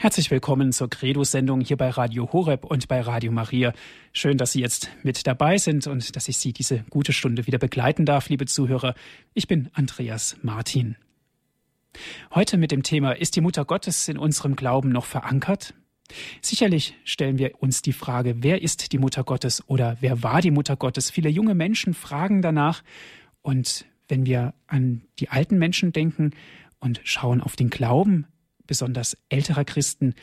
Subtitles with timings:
[0.00, 3.72] Herzlich willkommen zur Credo-Sendung hier bei Radio Horeb und bei Radio Maria.
[4.12, 7.58] Schön, dass Sie jetzt mit dabei sind und dass ich Sie diese gute Stunde wieder
[7.58, 8.94] begleiten darf, liebe Zuhörer.
[9.34, 10.94] Ich bin Andreas Martin.
[12.32, 15.74] Heute mit dem Thema Ist die Mutter Gottes in unserem Glauben noch verankert?
[16.42, 20.52] Sicherlich stellen wir uns die Frage, wer ist die Mutter Gottes oder wer war die
[20.52, 21.10] Mutter Gottes?
[21.10, 22.84] Viele junge Menschen fragen danach.
[23.42, 26.34] Und wenn wir an die alten Menschen denken
[26.78, 28.28] und schauen auf den Glauben,
[28.68, 30.14] besonders älterer Christen,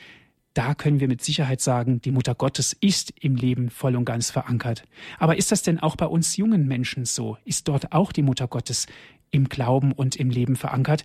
[0.54, 4.32] da können wir mit Sicherheit sagen, die Mutter Gottes ist im Leben voll und ganz
[4.32, 4.86] verankert.
[5.20, 7.38] Aber ist das denn auch bei uns jungen Menschen so?
[7.44, 8.88] Ist dort auch die Mutter Gottes
[9.32, 11.04] im Glauben und im Leben verankert?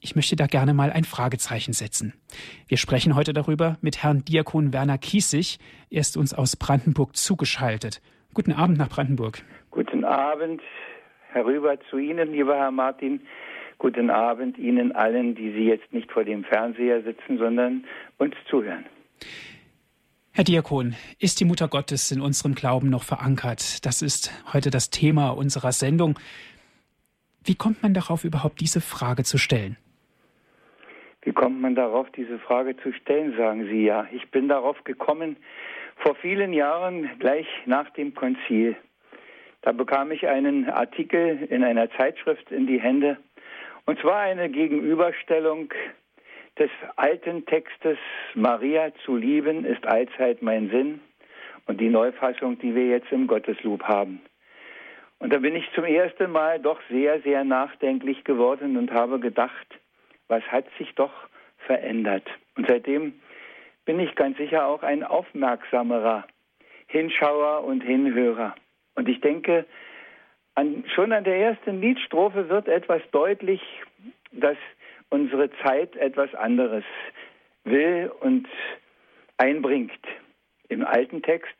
[0.00, 2.12] Ich möchte da gerne mal ein Fragezeichen setzen.
[2.68, 5.58] Wir sprechen heute darüber mit Herrn Diakon Werner Kiesig.
[5.90, 8.00] Er ist uns aus Brandenburg zugeschaltet.
[8.34, 9.42] Guten Abend nach Brandenburg.
[9.72, 10.60] Guten Abend
[11.32, 13.22] herüber zu Ihnen, lieber Herr Martin.
[13.78, 17.84] Guten Abend Ihnen allen, die Sie jetzt nicht vor dem Fernseher sitzen, sondern
[18.18, 18.86] uns zuhören.
[20.32, 23.86] Herr Diakon, ist die Mutter Gottes in unserem Glauben noch verankert?
[23.86, 26.18] Das ist heute das Thema unserer Sendung.
[27.44, 29.76] Wie kommt man darauf, überhaupt diese Frage zu stellen?
[31.22, 34.06] Wie kommt man darauf, diese Frage zu stellen, sagen Sie ja.
[34.12, 35.36] Ich bin darauf gekommen
[35.96, 38.76] vor vielen Jahren, gleich nach dem Konzil.
[39.62, 43.16] Da bekam ich einen Artikel in einer Zeitschrift in die Hände,
[43.86, 45.72] und zwar eine Gegenüberstellung
[46.58, 47.98] des alten Textes
[48.34, 51.00] Maria zu lieben ist allzeit mein Sinn
[51.66, 54.20] und die Neufassung, die wir jetzt im Gotteslob haben.
[55.18, 59.66] Und da bin ich zum ersten Mal doch sehr, sehr nachdenklich geworden und habe gedacht,
[60.28, 61.12] was hat sich doch
[61.58, 62.26] verändert?
[62.56, 63.14] Und seitdem
[63.84, 66.26] bin ich ganz sicher auch ein aufmerksamerer
[66.86, 68.54] Hinschauer und Hinhörer.
[68.94, 69.66] Und ich denke,
[70.54, 73.60] an, schon an der ersten Liedstrophe wird etwas deutlich,
[74.32, 74.56] dass
[75.10, 76.84] unsere Zeit etwas anderes
[77.64, 78.46] will und
[79.36, 79.92] einbringt.
[80.68, 81.54] Im alten Text,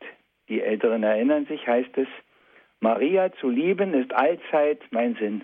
[0.49, 2.07] die Älteren erinnern sich, heißt es,
[2.79, 5.43] Maria zu lieben ist allzeit mein Sinn.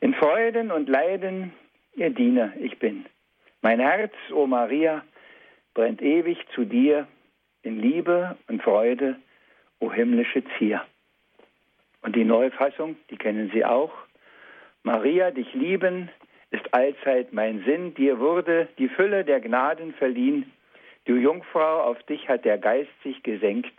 [0.00, 1.52] In Freuden und Leiden
[1.94, 3.06] ihr Diener ich bin.
[3.62, 5.02] Mein Herz, o oh Maria,
[5.74, 7.06] brennt ewig zu dir
[7.62, 9.16] in Liebe und Freude,
[9.80, 10.84] o himmlische Zier.
[12.06, 13.92] Und die Neufassung, die kennen Sie auch.
[14.84, 16.08] Maria, dich lieben
[16.52, 17.94] ist allzeit mein Sinn.
[17.94, 20.52] Dir wurde die Fülle der Gnaden verliehen.
[21.06, 23.74] Du Jungfrau, auf dich hat der Geist sich gesenkt.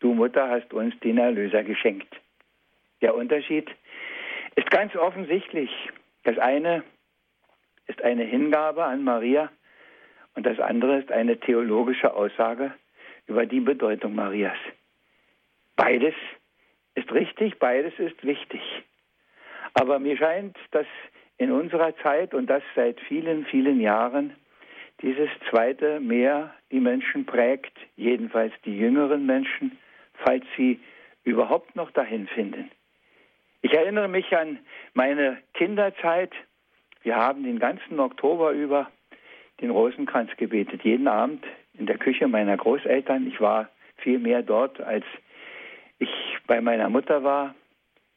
[0.00, 2.12] Du Mutter hast uns den Erlöser geschenkt.
[3.02, 3.70] Der Unterschied
[4.56, 5.70] ist ganz offensichtlich.
[6.24, 6.82] Das eine
[7.86, 9.48] ist eine Hingabe an Maria
[10.34, 12.74] und das andere ist eine theologische Aussage
[13.28, 14.58] über die Bedeutung Marias.
[15.76, 16.14] Beides
[16.94, 18.60] ist richtig, beides ist wichtig.
[19.74, 20.86] Aber mir scheint, dass
[21.38, 24.34] in unserer Zeit und das seit vielen, vielen Jahren
[25.00, 29.78] dieses zweite mehr die Menschen prägt, jedenfalls die jüngeren Menschen,
[30.12, 30.80] falls sie
[31.24, 32.70] überhaupt noch dahin finden.
[33.62, 34.58] Ich erinnere mich an
[34.94, 36.32] meine Kinderzeit.
[37.02, 38.90] Wir haben den ganzen Oktober über
[39.60, 41.44] den Rosenkranz gebetet, jeden Abend
[41.78, 43.26] in der Küche meiner Großeltern.
[43.28, 45.04] Ich war viel mehr dort als
[45.98, 47.54] ich bei meiner Mutter war,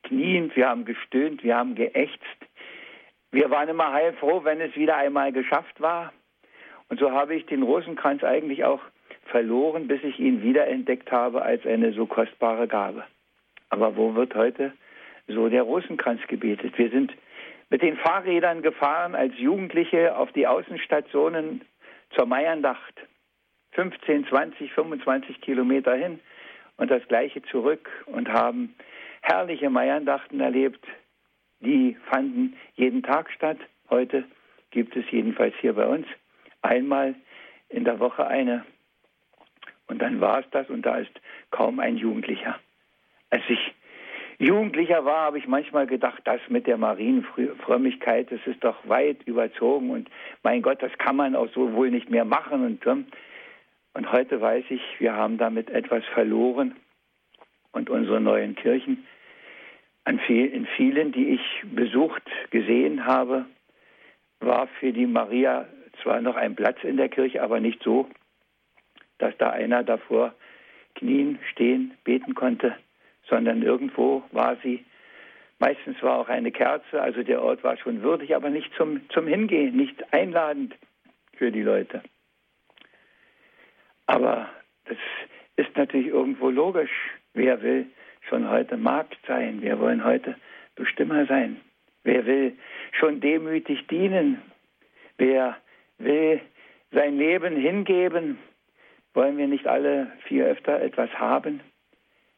[0.02, 2.40] kniend, wir haben gestöhnt, wir haben geächtzt.
[3.30, 6.12] Wir waren immer heilfroh, wenn es wieder einmal geschafft war.
[6.90, 8.82] Und so habe ich den Rosenkranz eigentlich auch
[9.26, 13.04] verloren, bis ich ihn wiederentdeckt habe als eine so kostbare Gabe.
[13.70, 14.74] Aber wo wird heute
[15.28, 16.76] so der Rosenkranz gebetet?
[16.76, 17.14] Wir sind
[17.70, 21.62] mit den Fahrrädern gefahren als Jugendliche auf die Außenstationen
[22.16, 22.96] zur Meierndacht.
[23.74, 26.20] 15, 20, 25 Kilometer hin
[26.78, 28.76] und das Gleiche zurück und haben
[29.22, 30.86] herrliche Meierndachten erlebt.
[31.62, 33.58] Die fanden jeden Tag statt.
[33.90, 34.26] Heute
[34.72, 36.06] gibt es jedenfalls hier bei uns
[36.62, 37.16] einmal
[37.70, 38.66] in der Woche eine.
[39.88, 41.12] Und dann war es das und da ist
[41.52, 42.60] kaum ein Jugendlicher.
[43.30, 43.74] Als ich
[44.40, 49.92] Jugendlicher war, habe ich manchmal gedacht, das mit der Marienfrömmigkeit, das ist doch weit überzogen
[49.92, 50.10] und
[50.42, 52.66] mein Gott, das kann man auch so wohl nicht mehr machen.
[52.66, 52.84] Und
[53.94, 56.76] und heute weiß ich, wir haben damit etwas verloren
[57.72, 59.06] und unsere neuen Kirchen,
[60.06, 63.46] in vielen, die ich besucht, gesehen habe,
[64.40, 65.68] war für die Maria
[66.02, 68.10] zwar noch ein Platz in der Kirche, aber nicht so,
[69.20, 70.34] dass da einer davor
[70.96, 72.76] knien, stehen, beten konnte,
[73.30, 74.84] sondern irgendwo war sie.
[75.60, 79.28] Meistens war auch eine Kerze, also der Ort war schon würdig, aber nicht zum, zum
[79.28, 80.76] Hingehen, nicht einladend
[81.38, 82.02] für die Leute.
[84.08, 84.50] Aber
[84.86, 84.98] das
[85.56, 86.92] ist natürlich irgendwo logisch.
[87.34, 87.88] Wer will
[88.30, 89.62] schon heute Markt sein?
[89.62, 90.36] Wir wollen heute
[90.76, 91.62] Bestimmer sein.
[92.04, 92.58] Wer will
[92.92, 94.42] schon demütig dienen?
[95.18, 95.58] Wer
[96.00, 96.42] will
[96.92, 98.40] sein Leben hingeben?
[99.14, 101.62] Wollen wir nicht alle viel öfter etwas haben?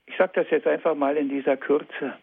[0.06, 2.18] Ich sage das jetzt einfach mal in dieser Kürze.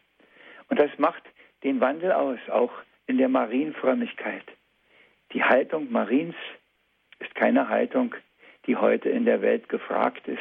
[0.69, 1.23] Und das macht
[1.65, 2.73] den Wandel aus, auch
[3.07, 4.45] in der Marienfrömmigkeit.
[5.33, 6.37] Die Haltung Mariens
[7.19, 8.15] ist keine Haltung,
[8.67, 10.41] die heute in der Welt gefragt ist,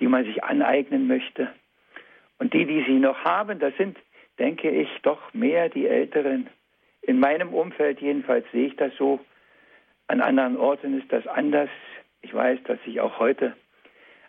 [0.00, 1.48] die man sich aneignen möchte.
[2.38, 3.98] Und die, die sie noch haben, das sind,
[4.38, 6.48] denke ich, doch mehr die Älteren.
[7.02, 9.20] In meinem Umfeld jedenfalls sehe ich das so.
[10.08, 11.70] An anderen Orten ist das anders.
[12.22, 13.56] Ich weiß, dass sich auch heute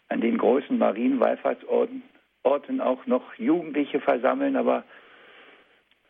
[0.10, 2.04] an den großen Marienwallfahrtsorten
[2.48, 4.86] Orten auch noch Jugendliche versammeln, aber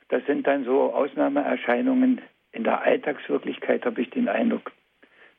[0.10, 2.22] das sind dann so Ausnahmeerscheinungen.
[2.52, 4.72] In der Alltagswirklichkeit habe ich den Eindruck,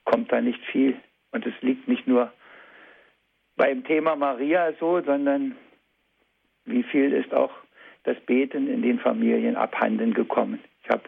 [0.04, 0.96] kommt da nicht viel.
[1.38, 2.32] Und es liegt nicht nur
[3.56, 5.56] beim Thema Maria so, sondern
[6.64, 7.52] wie viel ist auch
[8.02, 10.58] das Beten in den Familien abhanden gekommen.
[10.82, 11.04] Ich habe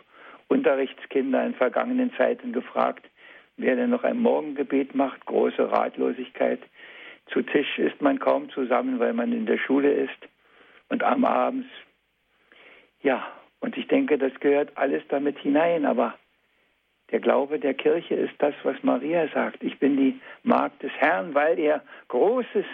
[0.47, 3.11] Unterrichtskinder in vergangenen Zeiten gefragt,
[3.57, 6.61] wer denn noch ein Morgengebet macht, große Ratlosigkeit.
[7.33, 10.29] Zu Tisch ist man kaum zusammen, weil man in der Schule ist
[10.91, 11.67] und am Abends.
[13.03, 13.27] Ja,
[13.59, 16.15] und ich denke, das gehört alles damit hinein, aber
[17.11, 19.63] der Glaube der Kirche ist das, was Maria sagt.
[19.63, 22.67] Ich bin die Magd des Herrn, weil er Großes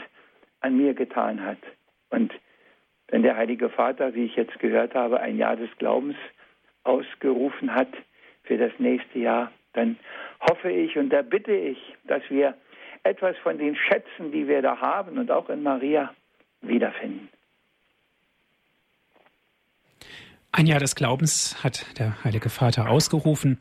[0.61, 1.59] an mir getan hat.
[2.11, 2.33] Und
[3.09, 6.17] wenn der Heilige Vater, wie ich jetzt gehört habe, ein Jahr des Glaubens
[6.85, 7.89] ausgerufen hat
[8.43, 9.97] für das nächste Jahr, dann
[10.41, 12.55] hoffe ich und da bitte ich, dass wir
[13.05, 16.15] etwas von den Schätzen, die wir da haben und auch in Maria
[16.61, 17.29] wiederfinden.
[20.53, 23.61] Ein Jahr des Glaubens hat der Heilige Vater ausgerufen.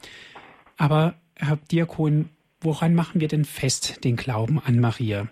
[0.77, 2.29] Aber Herr Diakon,
[2.61, 5.27] woran machen wir denn fest den Glauben an Maria?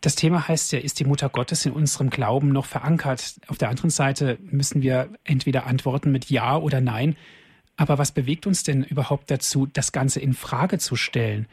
[0.00, 3.40] Das Thema heißt ja, ist die Mutter Gottes in unserem Glauben noch verankert?
[3.46, 7.16] Auf der anderen Seite müssen wir entweder antworten mit Ja oder Nein.
[7.76, 11.46] Aber was bewegt uns denn überhaupt dazu, das Ganze in Frage zu stellen?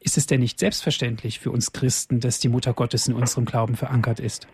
[0.00, 3.76] Ist es denn nicht selbstverständlich für uns Christen, dass die Mutter Gottes in unserem Glauben
[3.76, 4.48] verankert ist?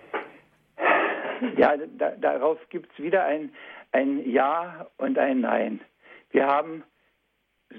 [1.56, 3.50] Ja, da, darauf gibt es wieder ein,
[3.92, 5.80] ein Ja und ein Nein.
[6.30, 6.84] Wir haben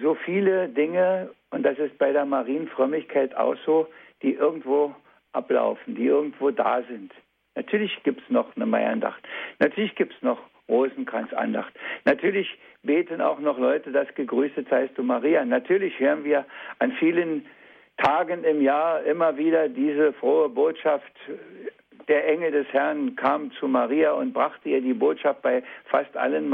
[0.01, 3.87] so viele Dinge, und das ist bei der Marienfrömmigkeit auch so,
[4.21, 4.95] die irgendwo
[5.33, 7.13] ablaufen, die irgendwo da sind.
[7.55, 9.21] Natürlich gibt es noch eine Meierndacht.
[9.59, 11.73] Natürlich gibt es noch Rosenkranzandacht.
[12.05, 15.43] Natürlich beten auch noch Leute das Gegrüßet seist du Maria.
[15.45, 16.45] Natürlich hören wir
[16.79, 17.45] an vielen
[17.97, 21.11] Tagen im Jahr immer wieder diese frohe Botschaft.
[22.07, 25.41] Der Engel des Herrn kam zu Maria und brachte ihr die Botschaft.
[25.41, 26.49] Bei fast allen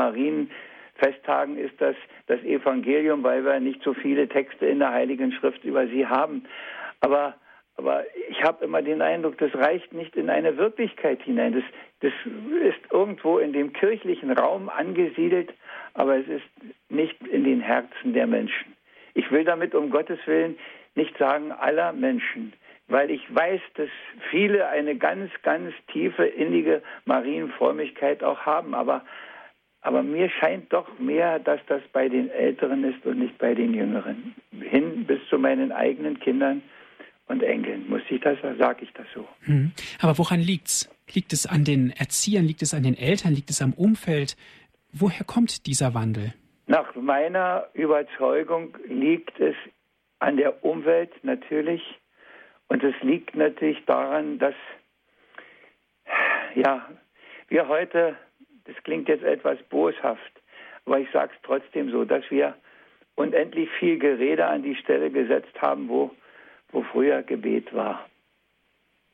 [1.00, 1.96] Marienfesttagen ist das
[2.28, 6.44] das Evangelium, weil wir nicht so viele Texte in der Heiligen Schrift über sie haben.
[7.02, 7.36] Aber
[7.78, 11.54] aber ich habe immer den Eindruck, das reicht nicht in eine Wirklichkeit hinein.
[11.54, 11.64] Das,
[12.02, 12.12] das
[12.62, 15.54] ist irgendwo in dem kirchlichen Raum angesiedelt,
[15.94, 16.44] aber es ist
[16.90, 18.76] nicht in den Herzen der Menschen.
[19.14, 20.58] Ich will damit um Gottes Willen
[20.96, 22.52] nicht sagen aller Menschen,
[22.90, 23.90] weil ich weiß, dass
[24.30, 28.74] viele eine ganz, ganz tiefe, innige Marienfrömmigkeit auch haben.
[28.74, 29.06] Aber,
[29.82, 33.74] aber mir scheint doch mehr, dass das bei den Älteren ist und nicht bei den
[33.74, 34.36] Jüngeren.
[34.52, 36.62] Hin bis zu meinen eigenen Kindern
[37.28, 37.90] und Enkeln.
[37.90, 39.28] Muss ich das, sage ich das so.
[39.42, 39.72] Hm.
[40.02, 40.90] Aber woran liegt's?
[41.14, 42.46] Liegt es an den Erziehern?
[42.46, 43.34] Liegt es an den Eltern?
[43.34, 44.36] Liegt es am Umfeld?
[44.92, 46.34] Woher kommt dieser Wandel?
[46.68, 49.56] Nach meiner Überzeugung liegt es
[50.20, 51.82] an der Umwelt natürlich.
[52.68, 54.54] Und es liegt natürlich daran, dass
[56.56, 56.88] ja,
[57.48, 58.16] wir heute,
[58.70, 60.32] das klingt jetzt etwas boshaft,
[60.86, 62.56] aber ich sage es trotzdem so, dass wir
[63.16, 66.12] unendlich viel Gerede an die Stelle gesetzt haben, wo
[66.72, 68.06] wo früher Gebet war.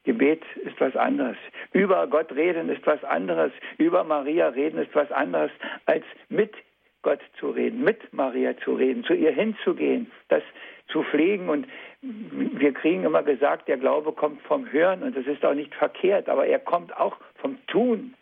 [0.04, 1.38] Gebet ist was anderes.
[1.74, 3.52] Über Gott reden ist was anderes.
[3.78, 5.52] Über Maria reden ist was anderes,
[5.86, 6.54] als mit
[7.02, 10.44] Gott zu reden, mit Maria zu reden, zu ihr hinzugehen, das
[10.88, 11.50] zu pflegen.
[11.50, 11.68] Und
[12.02, 16.30] wir kriegen immer gesagt, der Glaube kommt vom Hören und das ist auch nicht verkehrt,
[16.30, 18.14] aber er kommt auch vom Tun.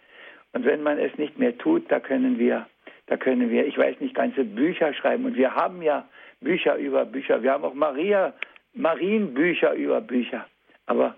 [0.53, 2.67] Und wenn man es nicht mehr tut, da können wir,
[3.07, 5.25] da können wir, ich weiß nicht, ganze Bücher schreiben.
[5.25, 6.07] Und wir haben ja
[6.41, 7.41] Bücher über Bücher.
[7.41, 8.33] Wir haben auch Maria
[8.73, 10.47] Marienbücher über Bücher.
[10.85, 11.15] Aber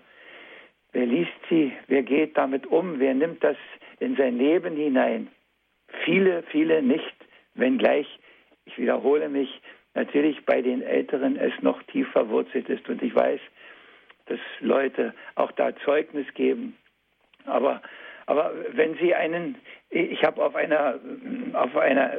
[0.92, 1.72] wer liest sie?
[1.86, 2.98] Wer geht damit um?
[2.98, 3.56] Wer nimmt das
[3.98, 5.28] in sein Leben hinein?
[6.04, 7.14] Viele, viele nicht,
[7.54, 8.06] wenngleich,
[8.66, 9.60] ich wiederhole mich,
[9.94, 12.88] natürlich bei den Älteren es noch tief verwurzelt ist.
[12.88, 13.40] Und ich weiß,
[14.26, 16.76] dass Leute auch da Zeugnis geben.
[17.46, 17.80] Aber
[18.26, 19.56] aber wenn Sie einen,
[19.88, 20.98] ich habe auf einer,
[21.52, 22.12] auf einer,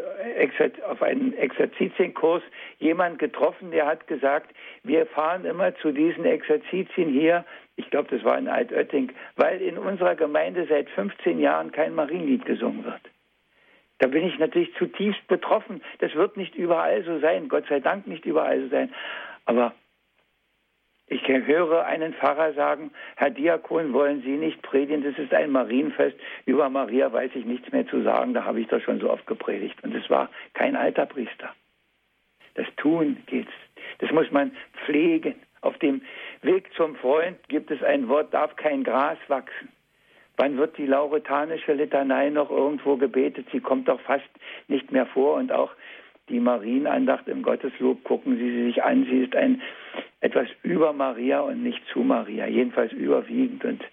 [0.90, 2.42] auf einen Exerzitienkurs
[2.80, 7.46] jemand getroffen, der hat gesagt, wir fahren immer zu diesen Exerzitien hier,
[7.76, 12.46] ich glaube, das war in Altötting, weil in unserer Gemeinde seit 15 Jahren kein Marienlied
[12.46, 13.02] gesungen wird.
[14.00, 15.82] Da bin ich natürlich zutiefst betroffen.
[16.00, 18.94] Das wird nicht überall so sein, Gott sei Dank nicht überall so sein.
[19.46, 19.74] Aber
[21.10, 25.04] Ich höre einen Pfarrer sagen, Herr Diakon, wollen Sie nicht predigen?
[25.04, 26.18] Das ist ein Marienfest.
[26.46, 28.34] Über Maria weiß ich nichts mehr zu sagen.
[28.34, 29.82] Da habe ich doch schon so oft gepredigt.
[29.84, 31.54] Und es war kein alter Priester.
[32.56, 33.52] Das Tun geht's.
[34.00, 34.52] Das muss man
[34.86, 35.36] pflegen.
[35.62, 36.02] Auf dem
[36.42, 39.70] Weg zum Freund gibt es ein Wort, darf kein Gras wachsen.
[40.36, 43.48] Wann wird die lauretanische Litanei noch irgendwo gebetet?
[43.52, 44.30] Sie kommt doch fast
[44.68, 45.36] nicht mehr vor.
[45.36, 45.72] Und auch
[46.30, 49.06] die Marienandacht im Gotteslob, gucken Sie sie sich an.
[49.06, 49.62] Sie ist ein
[50.20, 53.64] etwas über Maria und nicht zu Maria, jedenfalls überwiegend.
[53.64, 53.84] Und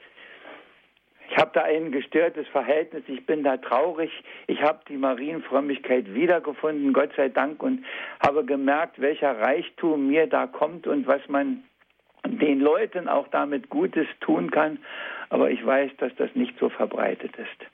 [1.30, 4.10] ich habe da ein gestörtes Verhältnis, ich bin da traurig.
[4.46, 7.84] Ich habe die Marienfrömmigkeit wiedergefunden, Gott sei Dank, und
[8.24, 11.64] habe gemerkt, welcher Reichtum mir da kommt und was man
[12.26, 14.78] den Leuten auch damit Gutes tun kann.
[15.28, 17.70] Aber ich weiß, dass das nicht so verbreitet ist.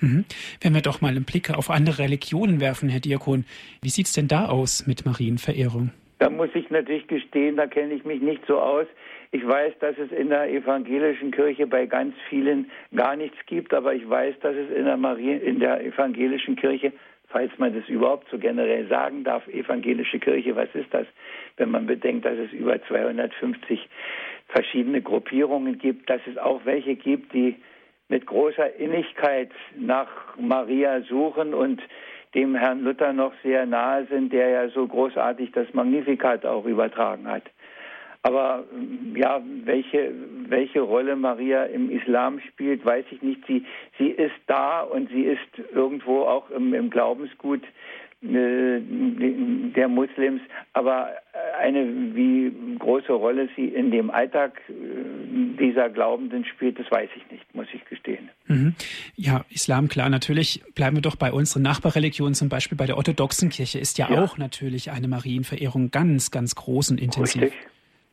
[0.00, 0.24] Mhm.
[0.60, 3.44] Wenn wir doch mal einen Blick auf andere Religionen werfen, Herr Diakon,
[3.82, 5.90] wie sieht es denn da aus mit Marienverehrung?
[6.18, 8.86] Da muss ich natürlich gestehen, da kenne ich mich nicht so aus.
[9.32, 13.94] Ich weiß, dass es in der evangelischen Kirche bei ganz vielen gar nichts gibt, aber
[13.94, 16.92] ich weiß, dass es in der, Marie, in der evangelischen Kirche,
[17.28, 21.06] falls man das überhaupt so generell sagen darf, evangelische Kirche, was ist das,
[21.56, 23.88] wenn man bedenkt, dass es über 250
[24.48, 27.56] verschiedene Gruppierungen gibt, dass es auch welche gibt, die
[28.08, 31.82] mit großer Innigkeit nach Maria suchen und
[32.34, 37.28] dem Herrn Luther noch sehr nahe sind, der ja so großartig das Magnificat auch übertragen
[37.28, 37.44] hat.
[38.22, 38.64] Aber
[39.14, 40.10] ja, welche,
[40.48, 43.46] welche Rolle Maria im Islam spielt, weiß ich nicht.
[43.46, 43.66] Sie,
[43.98, 47.60] sie ist da und sie ist irgendwo auch im, im Glaubensgut
[48.24, 50.40] der Muslims,
[50.72, 51.10] aber
[51.58, 54.72] eine wie große Rolle sie in dem Alltag äh,
[55.58, 58.30] dieser Glaubenden spielt, das weiß ich nicht, muss ich gestehen.
[58.46, 58.74] Mhm.
[59.16, 63.50] Ja, Islam, klar, natürlich bleiben wir doch bei unseren Nachbarreligionen, zum Beispiel bei der orthodoxen
[63.50, 64.22] Kirche ist ja, ja.
[64.22, 67.42] auch natürlich eine Marienverehrung ganz, ganz groß und intensiv.
[67.42, 67.60] Richtig.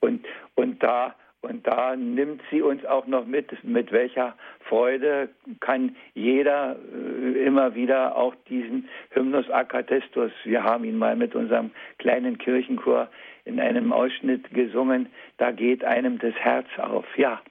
[0.01, 0.25] Und,
[0.55, 5.29] und da und da nimmt sie uns auch noch mit, mit welcher Freude
[5.59, 11.71] kann jeder äh, immer wieder auch diesen Hymnus Akatestus, wir haben ihn mal mit unserem
[11.97, 13.09] kleinen Kirchenchor
[13.45, 15.07] in einem Ausschnitt gesungen,
[15.37, 17.05] da geht einem das Herz auf.
[17.17, 17.41] Ja,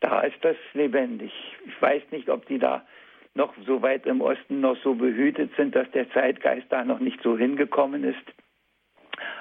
[0.00, 1.32] da ist das lebendig.
[1.66, 2.86] Ich weiß nicht, ob die da
[3.34, 7.20] noch so weit im Osten noch so behütet sind, dass der Zeitgeist da noch nicht
[7.22, 8.16] so hingekommen ist.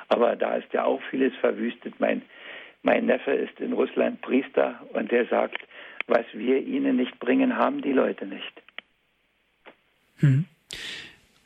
[0.08, 2.00] Aber da ist ja auch vieles verwüstet.
[2.00, 2.24] Mein
[2.84, 5.62] mein Neffe ist in Russland Priester und der sagt,
[6.08, 8.62] was wir ihnen nicht bringen, haben die Leute nicht.
[10.20, 10.46] Hm.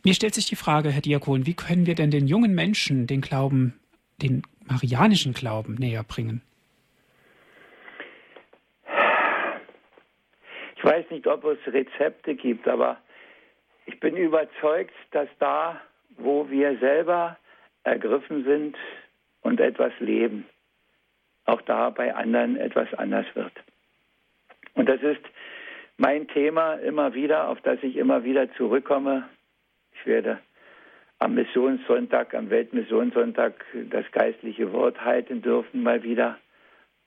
[0.04, 3.22] Mir stellt sich die Frage, Herr Diakon, wie können wir denn den jungen Menschen den
[3.22, 3.80] Glauben,
[4.22, 6.42] den marianischen Glauben näher bringen?
[10.78, 12.98] Ich weiß nicht, ob es Rezepte gibt, aber
[13.86, 15.80] ich bin überzeugt, dass da,
[16.18, 17.38] wo wir selber
[17.84, 18.76] ergriffen sind
[19.42, 20.46] und etwas leben,
[21.52, 23.52] auch da bei anderen etwas anders wird.
[24.74, 25.22] Und das ist
[25.98, 29.28] mein Thema immer wieder, auf das ich immer wieder zurückkomme.
[29.94, 30.40] Ich werde
[31.20, 33.54] am Missionssonntag, am Weltmissionssonntag
[33.90, 36.38] das geistliche Wort halten dürfen mal wieder.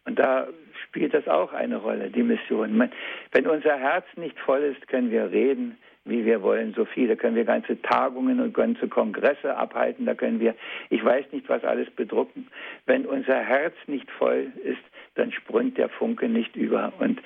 [0.04, 0.46] Und da
[0.84, 2.90] spielt das auch eine Rolle, die Mission.
[3.32, 7.08] Wenn unser Herz nicht voll ist, können wir reden, wie wir wollen, so viel.
[7.08, 10.54] Da können wir ganze Tagungen und ganze Kongresse abhalten, da können wir,
[10.90, 12.48] ich weiß nicht, was alles bedrucken.
[12.86, 14.82] Wenn unser Herz nicht voll ist,
[15.14, 16.92] dann sprüht der Funke nicht über.
[16.98, 17.22] Und,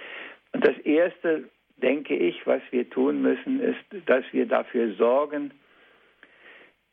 [0.52, 1.44] und das Erste,
[1.76, 5.52] denke ich, was wir tun müssen, ist, dass wir dafür sorgen,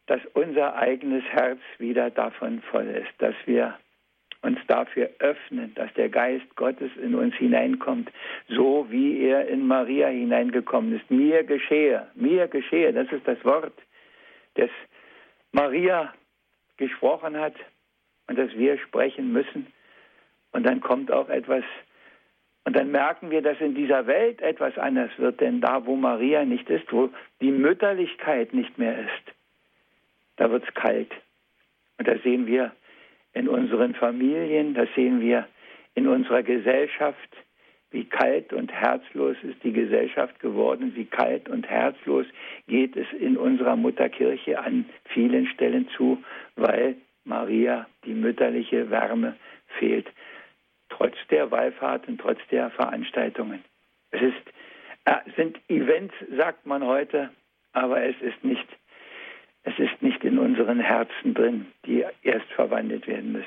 [0.08, 3.76] dass unser eigenes Herz wieder davon voll ist, dass wir
[4.42, 8.12] uns dafür öffnen, dass der Geist Gottes in uns hineinkommt,
[8.48, 11.10] so wie er in Maria hineingekommen ist.
[11.10, 13.74] Mir geschehe, mir geschehe, das ist das Wort,
[14.56, 14.70] das
[15.52, 16.14] Maria
[16.78, 17.56] gesprochen hat
[18.28, 19.68] und das wir sprechen müssen.
[20.52, 21.64] Und dann kommt auch etwas,
[22.66, 26.46] und dann merken wir, dass in dieser Welt etwas anders wird, denn da, wo Maria
[26.46, 27.10] nicht ist, wo
[27.42, 29.36] die Mütterlichkeit nicht mehr ist,
[30.38, 31.12] da wird es kalt.
[31.98, 32.72] Und da sehen wir,
[33.36, 35.48] in unseren Familien, das sehen wir
[35.94, 37.30] in unserer Gesellschaft,
[37.92, 42.26] wie kalt und herzlos ist die Gesellschaft geworden, wie kalt und herzlos
[42.68, 46.24] geht es in unserer Mutterkirche an vielen Stellen zu,
[46.56, 49.36] weil Maria die mütterliche Wärme
[49.80, 50.08] fehlt,
[50.90, 53.64] trotz der Wallfahrt und trotz der Veranstaltungen.
[54.12, 54.54] Es ist,
[55.06, 57.32] äh, sind Events, sagt man heute,
[57.74, 58.68] aber es ist nicht
[59.66, 63.46] es ist nicht in unseren Herzen drin, die erst verwandelt werden müssen.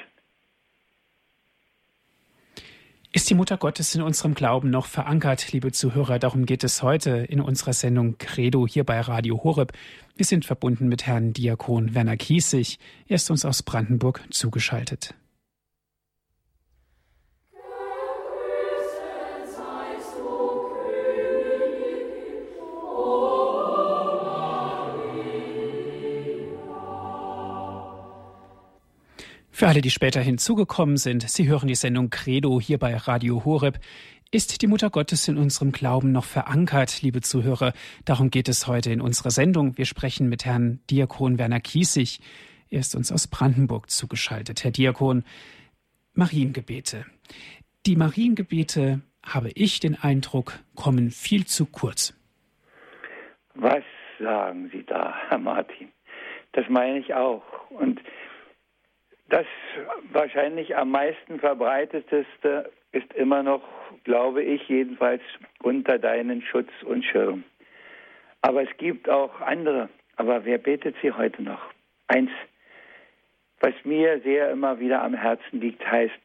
[3.12, 6.18] Ist die Mutter Gottes in unserem Glauben noch verankert, liebe Zuhörer?
[6.18, 9.72] Darum geht es heute in unserer Sendung Credo hier bei Radio Horeb.
[10.16, 12.78] Wir sind verbunden mit Herrn Diakon Werner Kiesig.
[13.06, 15.14] Er ist uns aus Brandenburg zugeschaltet.
[29.58, 33.80] Für alle, die später hinzugekommen sind, Sie hören die Sendung Credo hier bei Radio Horeb.
[34.30, 37.72] Ist die Mutter Gottes in unserem Glauben noch verankert, liebe Zuhörer?
[38.04, 39.76] Darum geht es heute in unserer Sendung.
[39.76, 42.20] Wir sprechen mit Herrn Diakon Werner Kiesig.
[42.70, 44.62] Er ist uns aus Brandenburg zugeschaltet.
[44.62, 45.24] Herr Diakon,
[46.14, 47.04] Mariengebete.
[47.84, 52.16] Die Mariengebete, habe ich den Eindruck, kommen viel zu kurz.
[53.56, 53.82] Was
[54.20, 55.88] sagen Sie da, Herr Martin?
[56.52, 57.42] Das meine ich auch.
[57.70, 58.00] Und
[59.28, 59.46] das
[60.12, 63.62] wahrscheinlich am meisten verbreiteteste ist immer noch,
[64.04, 65.22] glaube ich, jedenfalls
[65.62, 67.44] unter deinen Schutz und Schirm.
[68.40, 69.88] Aber es gibt auch andere.
[70.16, 71.60] Aber wer betet sie heute noch?
[72.08, 72.30] Eins,
[73.60, 76.20] was mir sehr immer wieder am Herzen liegt, heißt,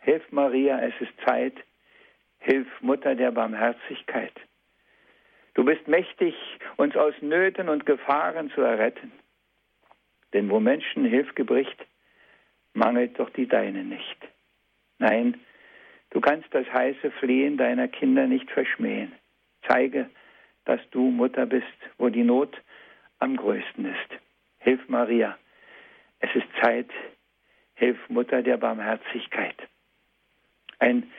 [0.00, 1.54] Hilf Maria, es ist Zeit,
[2.38, 4.32] hilf Mutter der Barmherzigkeit.
[5.54, 6.34] Du bist mächtig,
[6.76, 9.12] uns aus Nöten und Gefahren zu erretten.
[10.32, 11.76] Denn wo Menschen Hilfe bricht,
[12.74, 14.16] mangelt doch die deine nicht.
[14.98, 15.40] Nein,
[16.10, 19.12] du kannst das heiße Flehen deiner Kinder nicht verschmähen.
[19.66, 20.10] Zeige,
[20.64, 21.66] dass du Mutter bist,
[21.98, 22.60] wo die Not
[23.18, 24.20] am größten ist.
[24.58, 25.38] Hilf Maria.
[26.20, 26.90] Es ist Zeit.
[27.74, 29.56] Hilf Mutter der Barmherzigkeit.
[30.78, 31.10] Ein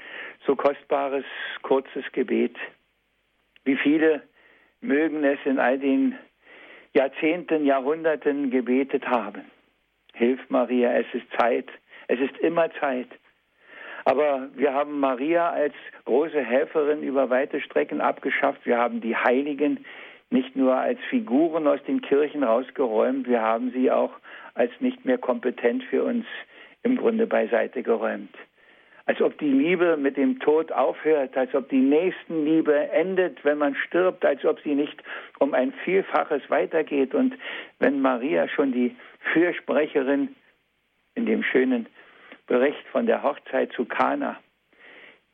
[0.46, 1.26] so kostbares,
[1.62, 2.56] kurzes Gebet.
[3.64, 4.24] Wie viele
[4.80, 6.18] mögen es in all den
[6.94, 9.46] Jahrzehnten, Jahrhunderten gebetet haben.
[10.14, 11.68] Hilf Maria, es ist Zeit,
[12.08, 13.08] es ist immer Zeit.
[14.06, 15.74] Aber wir haben Maria als
[16.06, 18.66] große Helferin über weite Strecken abgeschafft.
[18.66, 19.86] Wir haben die Heiligen
[20.32, 24.12] nicht nur als Figuren aus den Kirchen rausgeräumt, wir haben sie auch
[24.54, 26.26] als nicht mehr kompetent für uns
[26.84, 28.34] im Grunde beiseite geräumt.
[29.06, 33.76] Als ob die Liebe mit dem Tod aufhört, als ob die Nächstenliebe endet, wenn man
[33.76, 35.04] stirbt, als ob sie nicht
[35.40, 37.14] um ein Vielfaches weitergeht.
[37.14, 37.34] Und
[37.80, 38.96] wenn Maria schon die
[39.34, 40.36] Fürsprecherin
[41.16, 41.88] in dem schönen
[42.48, 44.40] Bericht von der Hochzeit zu Kana,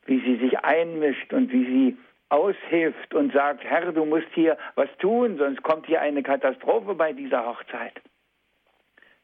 [0.06, 1.97] wie sie sich einmischt und wie sie
[2.30, 7.13] aushilft und sagt, Herr, du musst hier was tun, sonst kommt hier eine Katastrophe bei
[7.13, 7.93] dieser Hochzeit.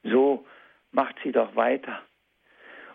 [0.03, 0.45] So
[0.91, 2.01] macht sie doch weiter.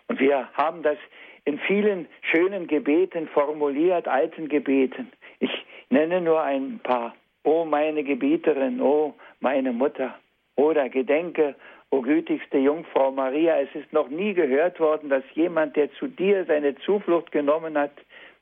[0.07, 0.97] Und wir haben das
[1.45, 5.11] in vielen schönen Gebeten formuliert, alten Gebeten.
[5.39, 5.51] Ich
[5.89, 7.15] nenne nur ein paar.
[7.43, 10.19] O meine Gebieterin, o meine Mutter.
[10.59, 11.55] Oder gedenke,
[11.89, 16.43] o gütigste Jungfrau Maria, es ist noch nie gehört worden, dass jemand, der zu dir
[16.43, 17.93] seine Zuflucht genommen hat,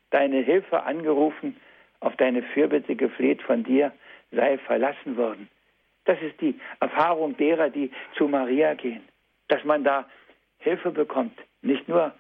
[0.10, 1.56] deine Hilfe angerufen,
[2.00, 3.92] auf deine Fürbitte gefleht von dir,
[4.32, 5.48] sei verlassen worden.
[6.06, 9.04] Das ist die Erfahrung derer, die zu Maria gehen,
[9.48, 10.04] dass man da
[10.58, 12.14] Hilfe bekommt, nicht nur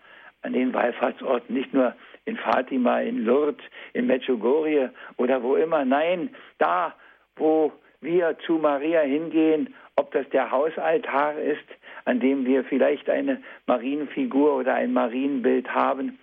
[0.43, 5.85] an den Wallfahrtsorten, nicht nur in Fatima, in Lourdes, in Medjugorje oder wo immer.
[5.85, 6.93] Nein, da,
[7.35, 11.65] wo wir zu Maria hingehen, ob das der Hausaltar ist,
[12.05, 16.19] an dem wir vielleicht eine Marienfigur oder ein Marienbild haben,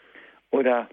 [0.50, 0.88] oder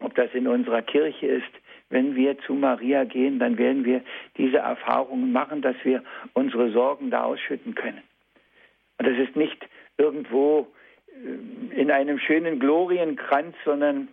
[0.00, 1.52] ob das in unserer Kirche ist,
[1.88, 4.02] wenn wir zu Maria gehen, dann werden wir
[4.36, 6.02] diese Erfahrungen machen, dass wir
[6.34, 8.02] unsere Sorgen da ausschütten können.
[8.98, 9.66] Und das ist nicht
[9.98, 10.68] irgendwo
[11.74, 14.08] in einem schönen Glorienkranz, sondern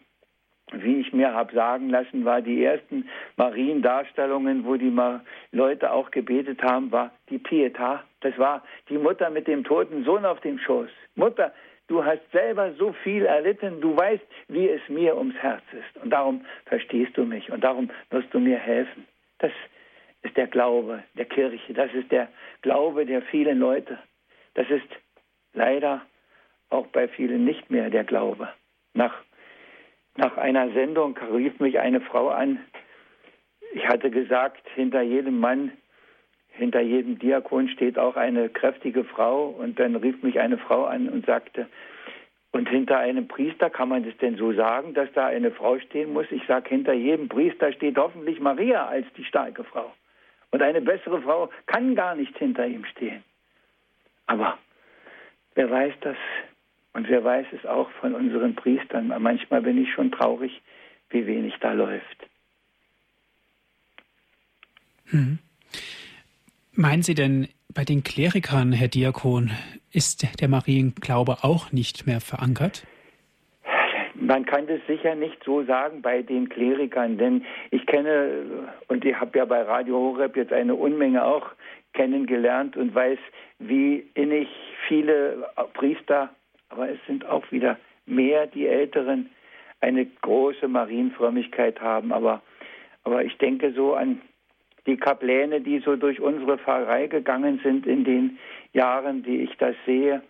[0.74, 4.94] wie ich mir habe sagen lassen, war die ersten Mariendarstellungen, wo die
[5.52, 8.00] Leute auch gebetet haben, war die Pietà.
[8.22, 10.90] Das war die Mutter mit dem toten Sohn auf dem Schoß.
[11.16, 11.54] Mutter,
[11.88, 16.04] du hast selber so viel erlitten, du weißt, wie es mir ums Herz ist.
[16.04, 19.08] Und darum verstehst du mich und darum wirst du mir helfen.
[19.40, 19.52] Das
[20.24, 22.28] ist der Glaube der Kirche, das ist der
[22.62, 23.98] Glaube der vielen Leute.
[24.56, 24.88] Das ist
[25.54, 26.02] leider
[26.70, 28.50] auch bei vielen nicht mehr der Glaube.
[28.94, 29.14] Nach,
[30.18, 32.60] nach einer Sendung rief mich eine Frau an.
[33.74, 35.72] Ich hatte gesagt, hinter jedem Mann,
[36.50, 39.48] hinter jedem Diakon steht auch eine kräftige Frau.
[39.48, 41.68] Und dann rief mich eine Frau an und sagte,
[42.52, 46.14] und hinter einem Priester kann man das denn so sagen, dass da eine Frau stehen
[46.14, 46.26] muss?
[46.32, 49.94] Ich sage, hinter jedem Priester steht hoffentlich Maria als die starke Frau.
[50.50, 53.24] Und eine bessere Frau kann gar nicht hinter ihm stehen.
[54.26, 54.58] Aber
[55.56, 56.18] wer weiß das
[56.98, 59.14] und wer weiß es auch von unseren Priestern.
[59.20, 60.64] Manchmal bin ich schon traurig,
[61.12, 62.28] wie wenig da läuft.
[65.06, 65.38] Hm.
[66.74, 69.52] Meinen Sie denn, bei den Klerikern, Herr Diakon,
[69.92, 72.88] ist der Marienglaube auch nicht mehr verankert?
[74.16, 78.44] Man kann das sicher nicht so sagen bei den Klerikern, denn ich kenne,
[78.88, 81.52] und ich habe ja bei Radio Horeb jetzt eine Unmenge auch
[81.94, 83.20] kennengelernt und weiß,
[83.60, 84.48] wie innig
[84.88, 86.32] viele Priester
[86.70, 89.30] aber es sind auch wieder mehr die Älteren,
[89.80, 92.12] eine große Marienfrömmigkeit haben.
[92.12, 92.42] Aber,
[93.04, 94.22] aber ich denke so an
[94.86, 98.40] die Kapläne, die so durch unsere Pfarrei gegangen sind in den
[98.74, 100.22] Jahren, die ich das sehe.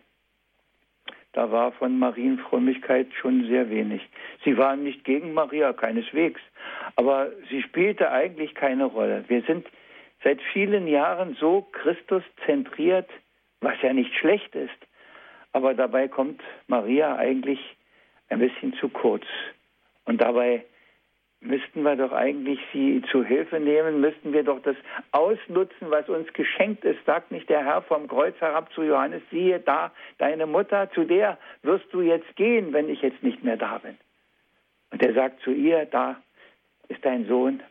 [1.33, 4.01] da war von Marienfrömmigkeit schon sehr wenig.
[4.43, 6.41] Sie waren nicht gegen Maria, keineswegs,
[6.95, 9.23] aber sie spielte eigentlich keine Rolle.
[9.27, 9.67] Wir sind
[10.23, 13.07] seit vielen Jahren so Christus zentriert,
[13.61, 14.86] was ja nicht schlecht ist,
[15.53, 17.59] aber dabei kommt Maria eigentlich
[18.29, 19.25] ein bisschen zu kurz.
[20.05, 20.63] Und dabei
[21.39, 24.75] müssten wir doch eigentlich sie zu Hilfe nehmen, müssten wir doch das
[25.11, 27.03] ausnutzen, was uns geschenkt ist.
[27.05, 31.37] Sagt nicht der Herr vom Kreuz herab zu Johannes, siehe da, deine Mutter, zu der
[31.61, 33.97] wirst du jetzt gehen, wenn ich jetzt nicht mehr da bin.
[34.91, 36.21] Und er sagt zu ihr, da
[36.87, 37.61] ist dein Sohn,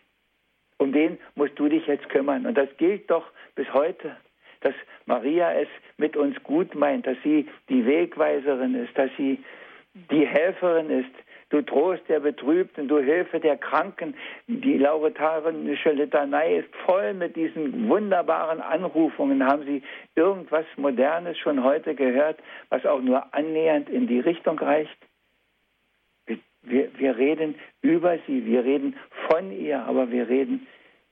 [0.79, 2.47] um den musst du dich jetzt kümmern.
[2.47, 4.17] Und das gilt doch bis heute,
[4.67, 4.75] dass
[5.07, 9.39] Maria es mit uns gut meint, dass sie die Wegweiserin ist, dass sie
[10.11, 11.15] die Helferin ist,
[11.51, 14.15] du Trost der Betrübten, du Hilfe der Kranken.
[14.49, 19.47] Die lauretarische Litanei ist voll mit diesen wunderbaren Anrufungen.
[19.47, 19.83] Haben Sie
[20.17, 24.99] irgendwas Modernes schon heute gehört, was auch nur annähernd in die Richtung reicht?
[26.63, 28.97] Wir, wir reden über sie, wir reden
[29.29, 30.67] von ihr, aber wir reden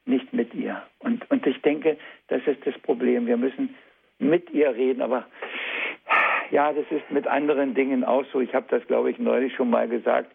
[0.06, 0.82] nicht mit ihr.
[0.98, 1.96] Und, und ich denke,
[2.28, 3.26] das ist das Problem.
[3.26, 3.74] Wir müssen
[4.18, 5.26] mit ihr reden, aber
[6.50, 8.40] ja, das ist mit anderen Dingen auch so.
[8.40, 10.30] Ich habe das, glaube ich, neulich schon mal gesagt,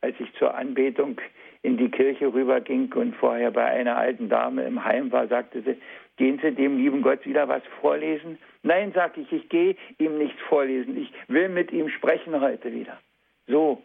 [0.00, 1.20] als ich zur Anbetung
[1.62, 5.76] in die Kirche rüberging und vorher bei einer alten Dame im Heim war, sagte sie,
[6.16, 8.38] gehen Sie dem lieben Gott wieder was vorlesen?
[8.62, 10.96] Nein, sagte ich, ich gehe ihm nichts vorlesen.
[10.96, 12.98] Ich will mit ihm sprechen heute wieder.
[13.46, 13.82] So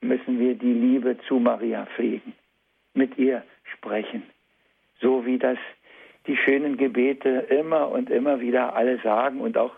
[0.00, 2.34] müssen wir die Liebe zu Maria pflegen,
[2.98, 4.24] mit ihr sprechen,
[5.00, 5.58] so wie das
[6.26, 9.72] die schönen Gebete immer und immer wieder alle sagen und auch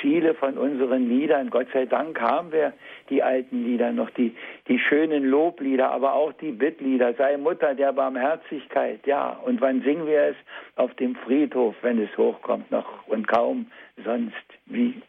[0.00, 1.50] viele von unseren Liedern.
[1.50, 2.72] Gott sei Dank haben wir
[3.10, 4.36] die alten Lieder noch, die,
[4.68, 7.14] die schönen Loblieder, aber auch die Bittlieder.
[7.14, 9.30] Sei Mutter der Barmherzigkeit, ja.
[9.44, 10.36] Und wann singen wir es?
[10.76, 13.66] Auf dem Friedhof, wenn es hochkommt noch und kaum
[14.04, 14.34] sonst.
[14.66, 15.02] Wie?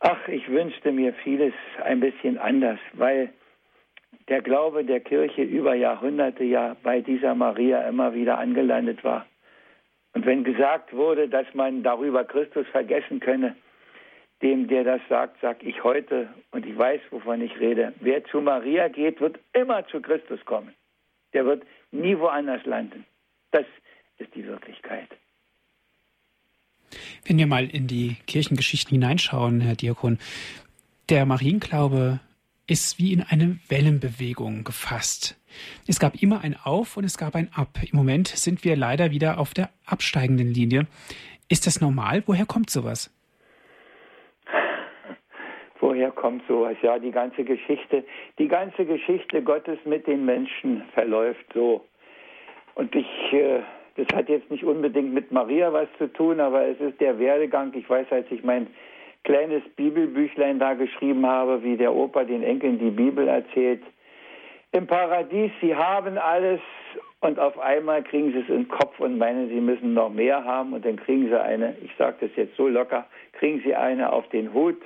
[0.00, 3.30] Ach, ich wünschte mir vieles ein bisschen anders, weil
[4.28, 9.26] der Glaube der Kirche über Jahrhunderte ja bei dieser Maria immer wieder angelandet war.
[10.14, 13.56] Und wenn gesagt wurde, dass man darüber Christus vergessen könne,
[14.42, 18.40] dem, der das sagt, sag ich heute, und ich weiß, wovon ich rede, wer zu
[18.40, 20.74] Maria geht, wird immer zu Christus kommen.
[21.32, 23.04] Der wird nie woanders landen.
[23.50, 23.64] Das
[24.18, 25.08] ist die Wirklichkeit.
[27.24, 30.18] Wenn wir mal in die Kirchengeschichten hineinschauen, Herr Diakon,
[31.08, 32.20] der Marienglaube
[32.66, 35.38] ist wie in eine Wellenbewegung gefasst.
[35.86, 37.78] Es gab immer ein Auf und es gab ein Ab.
[37.90, 40.86] Im Moment sind wir leider wieder auf der absteigenden Linie.
[41.48, 42.22] Ist das normal?
[42.26, 43.10] Woher kommt sowas?
[45.80, 46.76] Woher kommt sowas?
[46.82, 48.04] Ja, die ganze Geschichte,
[48.38, 51.84] die ganze Geschichte Gottes mit den Menschen verläuft so.
[52.74, 53.60] Und ich, äh,
[53.96, 57.72] das hat jetzt nicht unbedingt mit Maria was zu tun, aber es ist der Werdegang.
[57.74, 58.68] Ich weiß, als ich mein
[59.24, 63.82] kleines Bibelbüchlein da geschrieben habe, wie der Opa den Enkeln die Bibel erzählt.
[64.72, 66.60] Im Paradies, sie haben alles
[67.20, 70.44] und auf einmal kriegen sie es in den Kopf und meinen, sie müssen noch mehr
[70.44, 74.12] haben und dann kriegen sie eine, ich sage das jetzt so locker, kriegen sie eine
[74.12, 74.80] auf den Hut,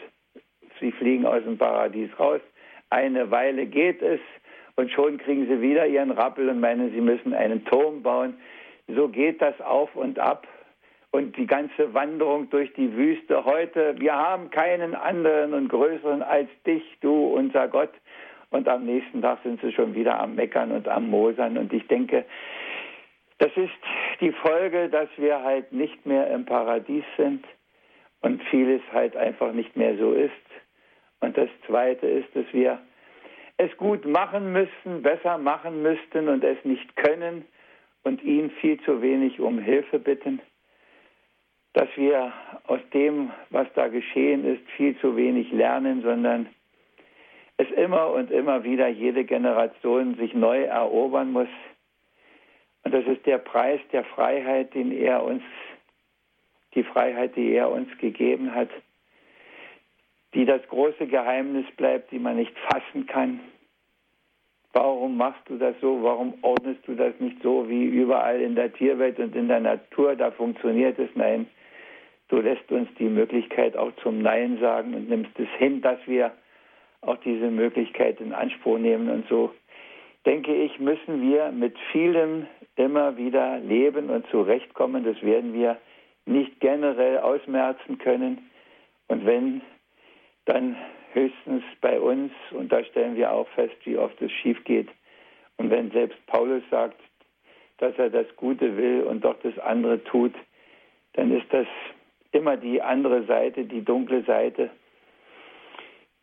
[0.79, 2.41] sie fliegen aus dem Paradies raus,
[2.91, 4.21] eine Weile geht es
[4.77, 8.35] und schon kriegen sie wieder ihren Rappel und meinen, sie müssen einen Turm bauen.
[8.87, 10.47] So geht das auf und ab
[11.11, 13.99] und die ganze Wanderung durch die Wüste heute.
[13.99, 17.93] Wir haben keinen anderen und größeren als dich, du, unser Gott.
[18.51, 21.59] Und am nächsten Tag sind sie schon wieder am Meckern und am Mosern.
[21.59, 22.25] Und ich denke,
[23.39, 23.73] das ist
[24.21, 27.45] die Folge, dass wir halt nicht mehr im Paradies sind
[28.21, 30.33] und vieles halt einfach nicht mehr so ist.
[31.21, 32.79] Und das Zweite ist, dass wir
[33.57, 37.45] es gut machen müssten, besser machen müssten und es nicht können
[38.03, 40.41] und ihn viel zu wenig um Hilfe bitten
[41.79, 42.33] dass wir
[42.67, 46.49] aus dem, was da geschehen ist, viel zu wenig lernen, sondern
[47.57, 51.47] es immer und immer wieder jede Generation sich neu erobern muss.
[52.83, 55.45] Und das ist der Preis der Freiheit, den er uns,
[56.75, 58.71] die Freiheit, die er uns gegeben hat,
[60.35, 63.39] die das große Geheimnis bleibt, die man nicht fassen kann.
[64.73, 66.03] Warum machst du das so?
[66.03, 70.17] Warum ordnest du das nicht so wie überall in der Tierwelt und in der Natur?
[70.17, 71.11] Da funktioniert es.
[71.15, 71.47] Nein,
[72.29, 76.33] Du lässt uns die Möglichkeit auch zum Nein sagen und nimmst es hin, dass wir
[77.01, 79.09] auch diese Möglichkeit in Anspruch nehmen.
[79.09, 79.55] Und so
[80.27, 85.05] denke ich, müssen wir mit vielem immer wieder leben und zurechtkommen.
[85.05, 85.79] Das werden wir
[86.27, 88.51] nicht generell ausmerzen können.
[89.09, 89.63] Und wenn,
[90.45, 90.77] dann
[91.13, 92.33] höchstens bei uns.
[92.51, 94.89] Und da stellen wir auch fest, wie oft es schief geht.
[95.57, 97.01] Und wenn selbst Paulus sagt,
[97.79, 100.35] dass er das Gute will und doch das andere tut,
[101.15, 101.67] dann ist das
[102.33, 104.71] immer die andere Seite, die dunkle Seite.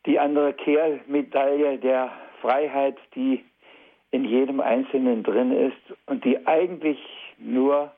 [0.06, 3.44] die andere Kehrmedaille der Freiheit, die
[4.12, 7.00] in jedem Einzelnen drin ist und die eigentlich
[7.38, 7.92] nur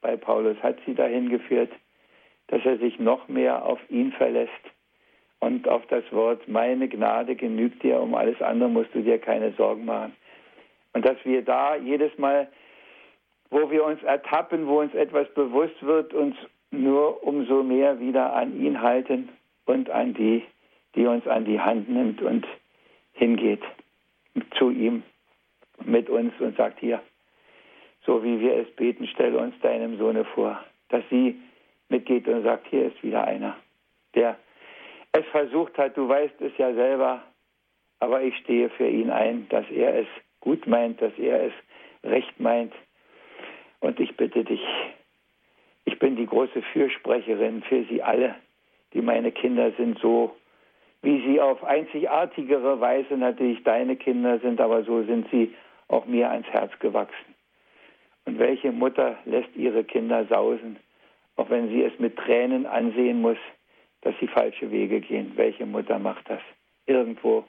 [0.00, 1.70] bei Paulus hat sie dahin geführt,
[2.48, 4.50] dass er sich noch mehr auf ihn verlässt
[5.40, 9.52] und auf das Wort, meine Gnade genügt dir, um alles andere musst du dir keine
[9.52, 10.14] Sorgen machen.
[10.92, 12.48] Und dass wir da jedes Mal,
[13.50, 16.36] wo wir uns ertappen, wo uns etwas bewusst wird, uns
[16.72, 19.28] nur umso mehr wieder an ihn halten
[19.66, 20.42] und an die,
[20.94, 22.46] die uns an die Hand nimmt und
[23.12, 23.62] hingeht
[24.58, 25.02] zu ihm
[25.84, 27.00] mit uns und sagt hier,
[28.04, 30.58] so wie wir es beten, stelle uns deinem Sohne vor,
[30.88, 31.40] dass sie
[31.88, 33.56] mitgeht und sagt, hier ist wieder einer,
[34.14, 34.36] der
[35.12, 37.22] es versucht hat, du weißt es ja selber,
[38.00, 40.06] aber ich stehe für ihn ein, dass er es
[40.40, 41.52] gut meint, dass er es
[42.02, 42.72] recht meint.
[43.80, 45.01] Und ich bitte dich, ich
[46.02, 48.34] bin die große Fürsprecherin für sie alle,
[48.92, 50.34] die meine Kinder sind, so
[51.00, 55.54] wie sie auf einzigartigere Weise natürlich deine Kinder sind, aber so sind sie
[55.86, 57.34] auch mir ans Herz gewachsen.
[58.24, 60.76] Und welche Mutter lässt ihre Kinder sausen,
[61.36, 63.38] auch wenn sie es mit Tränen ansehen muss,
[64.00, 65.30] dass sie falsche Wege gehen?
[65.36, 66.40] Welche Mutter macht das?
[66.86, 67.44] Irgendwo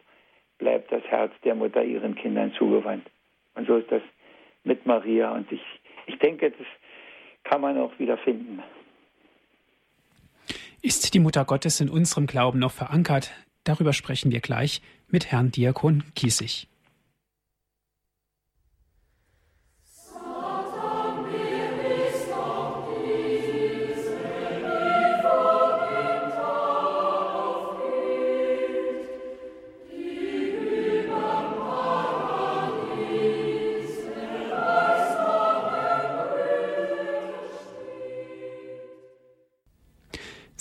[0.60, 3.10] bleibt das Herz der Mutter ihren Kindern zugewandt.
[3.56, 4.04] Und so ist das
[4.64, 5.32] mit Maria.
[5.34, 5.64] Und ich,
[6.06, 6.68] ich denke, das
[7.44, 8.62] kann man auch wieder finden.
[10.82, 13.32] Ist die Mutter Gottes in unserem Glauben noch verankert?
[13.64, 16.68] Darüber sprechen wir gleich mit Herrn Diakon Kiesig.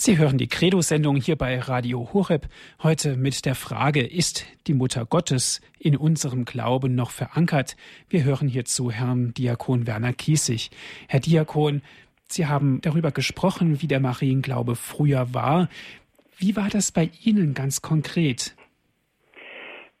[0.05, 2.47] Sie hören die Credo-Sendung hier bei Radio Horeb.
[2.83, 7.77] Heute mit der Frage, ist die Mutter Gottes in unserem Glauben noch verankert?
[8.09, 10.71] Wir hören hierzu Herrn Diakon Werner Kiesig.
[11.07, 11.83] Herr Diakon,
[12.27, 15.69] Sie haben darüber gesprochen, wie der Marienglaube früher war.
[16.37, 18.57] Wie war das bei Ihnen ganz konkret?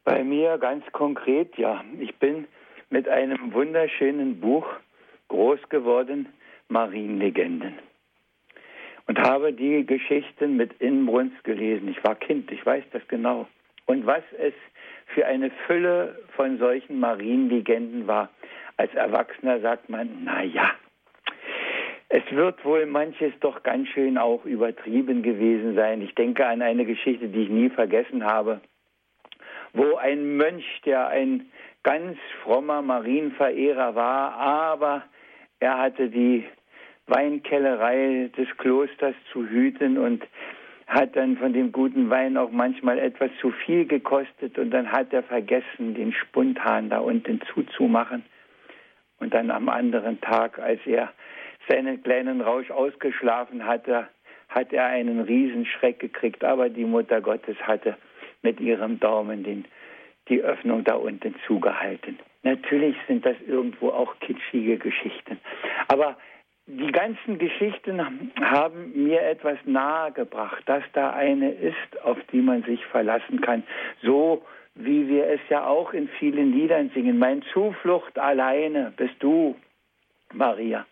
[0.03, 1.81] Bei mir ganz konkret, ja.
[2.01, 2.45] Ich bin
[2.89, 4.65] mit einem wunderschönen Buch
[5.29, 6.27] groß geworden,
[6.67, 7.75] Marienlegenden
[9.07, 11.89] und habe die Geschichten mit Inbrunst gelesen.
[11.89, 13.47] Ich war Kind, ich weiß das genau.
[13.85, 14.53] Und was es
[15.07, 18.29] für eine Fülle von solchen Marienlegenden war.
[18.77, 20.71] Als Erwachsener sagt man, na ja,
[22.09, 26.01] es wird wohl manches doch ganz schön auch übertrieben gewesen sein.
[26.01, 28.61] Ich denke an eine Geschichte, die ich nie vergessen habe,
[29.73, 31.51] wo ein Mönch, der ein
[31.83, 35.03] ganz frommer Marienverehrer war, aber
[35.59, 36.45] er hatte die
[37.07, 40.23] Weinkellerei des Klosters zu hüten und
[40.87, 45.13] hat dann von dem guten Wein auch manchmal etwas zu viel gekostet und dann hat
[45.13, 48.23] er vergessen, den Spundhahn da unten zuzumachen.
[49.19, 51.13] Und dann am anderen Tag, als er
[51.69, 54.07] seinen kleinen Rausch ausgeschlafen hatte,
[54.49, 56.43] hat er einen Riesenschreck gekriegt.
[56.43, 57.97] Aber die Mutter Gottes hatte
[58.41, 59.65] mit ihrem Daumen den,
[60.27, 62.19] die Öffnung da unten zugehalten.
[62.43, 65.39] Natürlich sind das irgendwo auch kitschige Geschichten.
[65.87, 66.17] Aber
[66.65, 72.85] die ganzen Geschichten haben mir etwas nahegebracht, dass da eine ist, auf die man sich
[72.85, 73.63] verlassen kann.
[74.01, 74.43] So
[74.75, 77.19] wie wir es ja auch in vielen Liedern singen.
[77.19, 79.55] Mein Zuflucht alleine bist du,
[80.33, 80.85] Maria.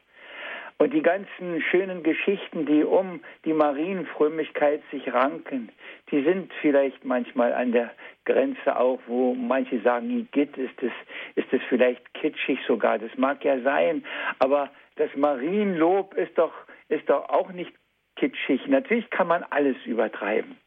[0.77, 5.69] Und die ganzen schönen Geschichten, die um die Marienfrömmigkeit sich ranken,
[6.09, 7.91] die sind vielleicht manchmal an der
[8.25, 10.91] Grenze auch, wo manche sagen, Igitt, ist es,
[11.35, 12.97] ist es vielleicht kitschig sogar.
[12.97, 14.03] Das mag ja sein,
[14.39, 16.53] aber das Marienlob ist doch,
[16.89, 17.73] ist doch auch nicht
[18.15, 18.67] kitschig.
[18.67, 20.57] Natürlich kann man alles übertreiben.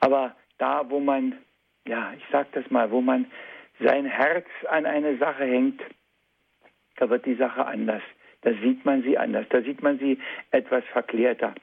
[0.00, 1.38] Aber da, wo man,
[1.86, 3.30] ja, ich sag das mal, wo man
[3.80, 5.80] sein Herz an eine Sache hängt,
[6.96, 8.02] da wird die Sache anders.
[8.42, 9.46] Da sieht man sie anders.
[9.50, 10.18] Da sieht man sie
[10.50, 11.54] etwas verklärter.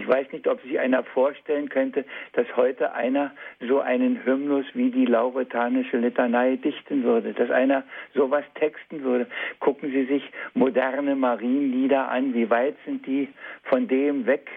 [0.00, 4.90] Ich weiß nicht, ob sich einer vorstellen könnte, dass heute einer so einen Hymnus wie
[4.90, 7.84] die lauretanische Litanei dichten würde, dass einer
[8.14, 9.26] sowas texten würde.
[9.58, 10.22] Gucken Sie sich
[10.54, 13.28] moderne Marienlieder an, wie weit sind die
[13.64, 14.48] von dem weg,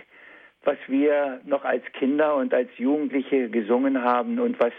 [0.64, 4.74] was wir noch als Kinder und als Jugendliche gesungen haben und was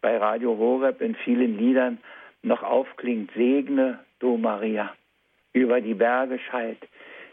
[0.00, 1.98] bei Radio Horeb in vielen Liedern
[2.42, 3.32] noch aufklingt.
[3.34, 4.94] Segne, du Maria,
[5.52, 6.88] über die Berge schallt.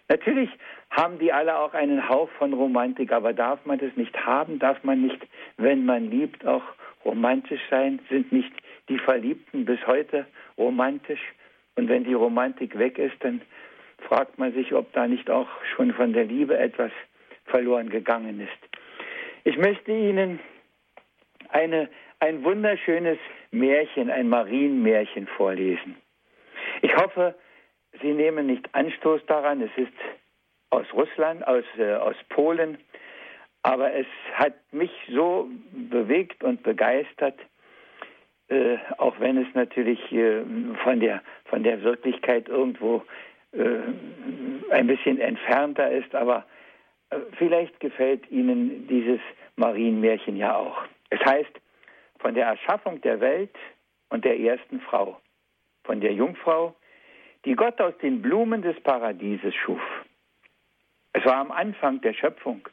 [0.09, 0.49] Natürlich
[0.89, 4.59] haben die alle auch einen Hauch von Romantik, aber darf man das nicht haben?
[4.59, 5.19] Darf man nicht,
[5.57, 6.63] wenn man liebt, auch
[7.03, 7.99] romantisch sein?
[8.09, 8.51] Sind nicht
[8.87, 10.25] die Verliebten bis heute
[10.57, 11.21] romantisch?
[11.75, 13.41] Und wenn die Romantik weg ist, dann
[14.07, 16.91] fragt man sich, ob da nicht auch schon von der Liebe etwas
[17.45, 18.77] verloren gegangen ist.
[19.43, 20.39] Ich möchte Ihnen
[21.49, 21.89] eine,
[22.19, 23.17] ein wunderschönes
[23.51, 25.95] Märchen, ein Marienmärchen vorlesen.
[26.81, 27.35] Ich hoffe,
[28.01, 29.61] Sie nehmen nicht Anstoß daran.
[29.61, 29.93] Es ist
[30.69, 32.77] aus Russland, aus, äh, aus Polen.
[33.63, 37.37] Aber es hat mich so bewegt und begeistert,
[38.49, 40.43] äh, auch wenn es natürlich äh,
[40.83, 43.03] von, der, von der Wirklichkeit irgendwo
[43.51, 46.15] äh, ein bisschen entfernter ist.
[46.15, 46.45] Aber
[47.09, 49.19] äh, vielleicht gefällt Ihnen dieses
[49.57, 50.83] Marienmärchen ja auch.
[51.09, 51.51] Es heißt,
[52.19, 53.55] von der Erschaffung der Welt
[54.09, 55.19] und der ersten Frau,
[55.83, 56.75] von der Jungfrau,
[57.47, 59.81] die Gott aus den Blumen des Paradieses schuf.
[61.13, 62.67] Es war am Anfang der Schöpfung.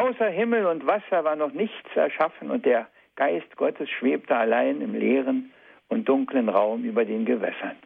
[0.00, 4.94] Außer Himmel und Wasser war noch nichts erschaffen und der Geist Gottes schwebte allein im
[4.94, 5.52] leeren
[5.88, 7.76] und dunklen Raum über den Gewässern.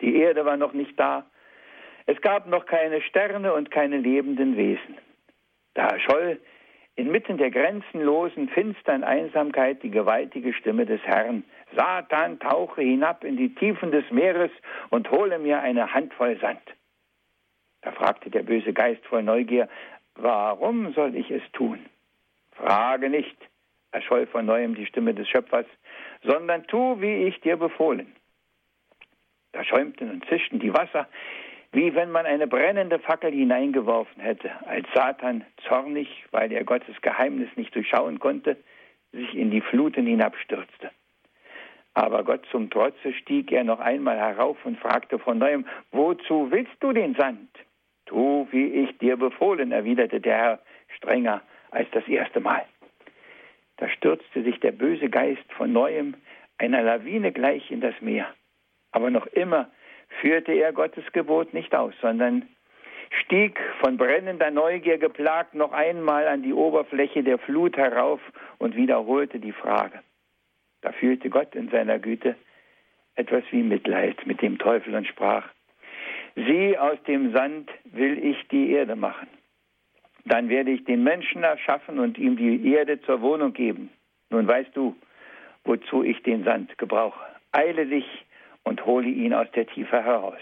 [0.00, 1.26] Die Erde war noch nicht da.
[2.06, 4.96] Es gab noch keine Sterne und keine lebenden Wesen.
[5.74, 6.40] Da erscholl
[6.96, 11.44] inmitten der grenzenlosen, finstern Einsamkeit die gewaltige Stimme des Herrn.
[11.74, 14.50] Satan, tauche hinab in die Tiefen des Meeres
[14.90, 16.62] und hole mir eine Handvoll Sand.
[17.82, 19.68] Da fragte der böse Geist voll Neugier,
[20.14, 21.78] warum soll ich es tun?
[22.52, 23.36] Frage nicht,
[23.92, 25.66] erscholl von neuem die Stimme des Schöpfers,
[26.22, 28.16] sondern tu, wie ich dir befohlen.
[29.52, 31.06] Da schäumten und zischten die Wasser,
[31.76, 37.50] wie wenn man eine brennende Fackel hineingeworfen hätte, als Satan, zornig, weil er Gottes Geheimnis
[37.54, 38.56] nicht durchschauen konnte,
[39.12, 40.90] sich in die Fluten hinabstürzte.
[41.92, 46.72] Aber Gott zum Trotze stieg er noch einmal herauf und fragte von neuem, wozu willst
[46.80, 47.50] du den Sand?
[48.06, 50.58] Tu, wie ich dir befohlen, erwiderte der Herr
[50.96, 52.64] strenger als das erste Mal.
[53.76, 56.14] Da stürzte sich der böse Geist von neuem
[56.56, 58.32] einer Lawine gleich in das Meer.
[58.92, 59.68] Aber noch immer
[60.20, 62.48] führte er Gottes Gebot nicht aus, sondern
[63.22, 68.20] stieg von brennender Neugier geplagt noch einmal an die Oberfläche der Flut herauf
[68.58, 70.00] und wiederholte die Frage.
[70.82, 72.36] Da fühlte Gott in seiner Güte
[73.14, 75.48] etwas wie Mitleid mit dem Teufel und sprach,
[76.34, 79.28] Sieh, aus dem Sand will ich die Erde machen.
[80.26, 83.90] Dann werde ich den Menschen erschaffen und ihm die Erde zur Wohnung geben.
[84.28, 84.94] Nun weißt du,
[85.64, 87.24] wozu ich den Sand gebrauche.
[87.52, 88.25] Eile dich
[88.66, 90.40] und hole ihn aus der Tiefe heraus.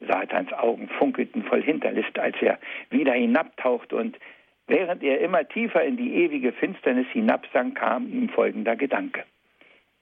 [0.00, 2.58] Satans Augen funkelten voll Hinterlist, als er
[2.90, 4.18] wieder hinabtauchte und
[4.66, 9.24] während er immer tiefer in die ewige Finsternis hinabsank, kam ihm folgender Gedanke.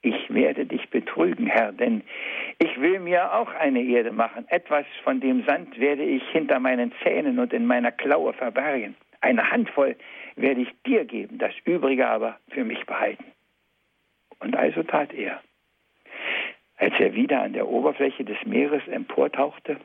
[0.05, 2.03] Ich werde dich betrügen, Herr, denn
[2.59, 4.45] ich will mir auch eine Erde machen.
[4.49, 8.97] Etwas von dem Sand werde ich hinter meinen Zähnen und in meiner Klaue verbergen.
[9.21, 9.95] Eine Handvoll
[10.35, 13.27] werde ich dir geben, das übrige aber für mich behalten.
[14.40, 15.40] Und also tat er.
[16.83, 19.77] Als er wieder an der Oberfläche des Meeres emportauchte,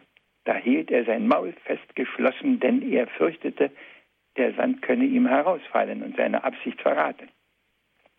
[0.46, 3.70] da hielt er sein Maul festgeschlossen, denn er fürchtete,
[4.36, 7.30] der Sand könne ihm herausfallen und seine Absicht verraten.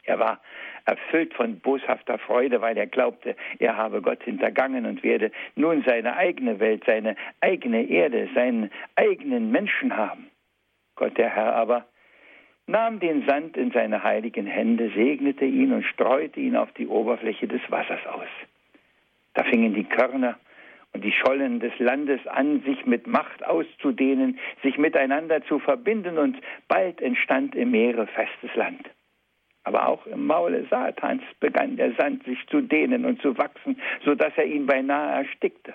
[0.04, 0.40] Er war
[0.84, 6.14] erfüllt von boshafter Freude, weil er glaubte, er habe Gott hintergangen und werde nun seine
[6.14, 10.30] eigene Welt, seine eigene Erde, seinen eigenen Menschen haben.
[10.94, 11.84] Gott der Herr aber
[12.68, 17.48] nahm den Sand in seine heiligen Hände, segnete ihn und streute ihn auf die Oberfläche
[17.48, 18.28] des Wassers aus.
[19.38, 20.36] Da fingen die Körner
[20.92, 26.36] und die Schollen des Landes an, sich mit Macht auszudehnen, sich miteinander zu verbinden, und
[26.66, 28.90] bald entstand im Meere festes Land.
[29.62, 34.16] Aber auch im Maule Satans begann der Sand sich zu dehnen und zu wachsen, so
[34.16, 35.72] dass er ihn beinahe erstickte.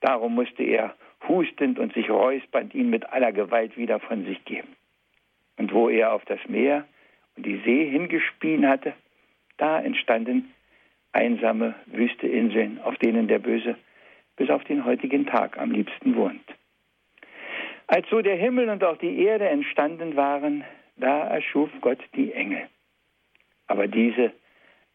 [0.00, 0.94] Darum musste er
[1.28, 4.74] hustend und sich räuspernd ihn mit aller Gewalt wieder von sich geben.
[5.58, 6.86] Und wo er auf das Meer
[7.36, 8.94] und die See hingespien hatte,
[9.58, 10.54] da entstanden
[11.12, 13.76] einsame, wüste Inseln, auf denen der Böse
[14.36, 16.44] bis auf den heutigen Tag am liebsten wohnt.
[17.86, 20.64] Als so der Himmel und auch die Erde entstanden waren,
[20.96, 22.68] da erschuf Gott die Engel.
[23.66, 24.32] Aber diese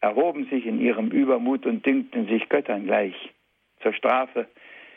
[0.00, 3.14] erhoben sich in ihrem Übermut und dünkten sich Göttern gleich.
[3.82, 4.46] Zur Strafe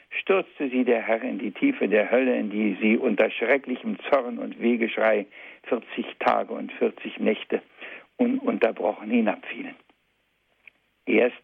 [0.09, 4.39] stürzte sie der Herr in die Tiefe der Hölle, in die sie unter schrecklichem Zorn
[4.39, 5.25] und Wehgeschrei
[5.63, 7.61] 40 Tage und 40 Nächte
[8.17, 9.75] ununterbrochen hinabfielen.
[11.09, 11.41] Erst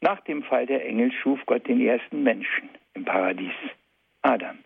[0.00, 3.54] nach dem Fall der Engel schuf Gott den ersten Menschen im Paradies,
[4.22, 4.58] Adam.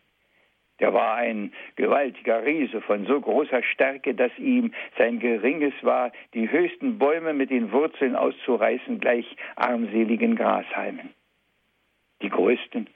[0.80, 6.50] Der war ein gewaltiger Riese von so großer Stärke, dass ihm sein Geringes war, die
[6.50, 9.26] höchsten Bäume mit den Wurzeln auszureißen, gleich
[9.56, 11.10] armseligen Grashalmen.
[12.22, 12.86] Die größten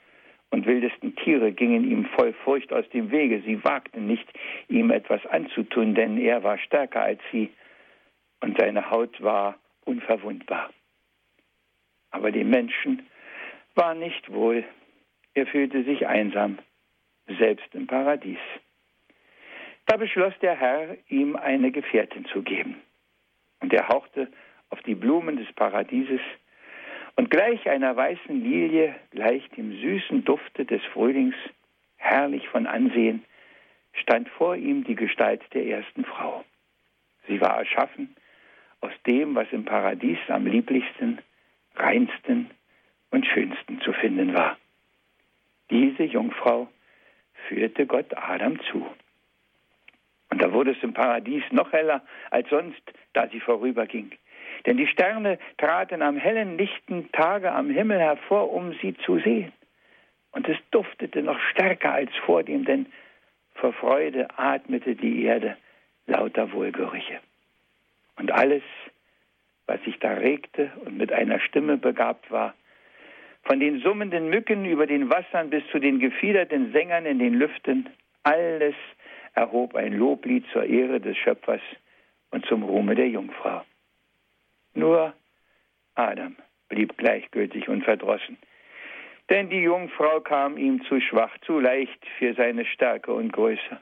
[0.51, 3.41] und wildesten Tiere gingen ihm voll Furcht aus dem Wege.
[3.41, 4.31] Sie wagten nicht,
[4.69, 7.49] ihm etwas anzutun, denn er war stärker als sie
[8.39, 9.55] und seine Haut war
[9.85, 10.69] unverwundbar.
[12.13, 13.05] Aber dem Menschen
[13.75, 14.63] war nicht wohl.
[15.33, 16.59] Er fühlte sich einsam,
[17.27, 18.39] selbst im Paradies.
[19.87, 22.75] Da beschloss der Herr, ihm eine Gefährtin zu geben.
[23.59, 24.31] Und er hauchte
[24.69, 26.21] auf die Blumen des Paradieses,
[27.15, 31.35] und gleich einer weißen Lilie, gleich dem süßen Dufte des Frühlings,
[31.97, 33.23] herrlich von Ansehen,
[33.93, 36.43] stand vor ihm die Gestalt der ersten Frau.
[37.27, 38.15] Sie war erschaffen
[38.81, 41.19] aus dem, was im Paradies am lieblichsten,
[41.75, 42.49] reinsten
[43.11, 44.57] und schönsten zu finden war.
[45.69, 46.67] Diese Jungfrau
[47.47, 48.85] führte Gott Adam zu.
[50.29, 52.01] Und da wurde es im Paradies noch heller
[52.31, 52.81] als sonst,
[53.13, 54.11] da sie vorüberging.
[54.65, 59.51] Denn die Sterne traten am hellen, lichten Tage am Himmel hervor, um sie zu sehen.
[60.31, 62.87] Und es duftete noch stärker als vor dem, denn
[63.55, 65.57] vor Freude atmete die Erde
[66.07, 67.19] lauter Wohlgerüche.
[68.17, 68.63] Und alles,
[69.67, 72.53] was sich da regte und mit einer Stimme begabt war,
[73.43, 77.89] von den summenden Mücken über den Wassern bis zu den gefiederten Sängern in den Lüften,
[78.23, 78.75] alles
[79.33, 81.61] erhob ein Loblied zur Ehre des Schöpfers
[82.31, 83.63] und zum Ruhme der Jungfrau.
[84.73, 85.13] Nur
[85.95, 86.35] Adam
[86.69, 88.37] blieb gleichgültig und verdrossen.
[89.29, 93.79] Denn die Jungfrau kam ihm zu schwach, zu leicht für seine Stärke und Größe.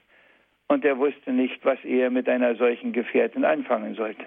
[0.68, 4.26] Und er wusste nicht, was er mit einer solchen Gefährtin anfangen sollte.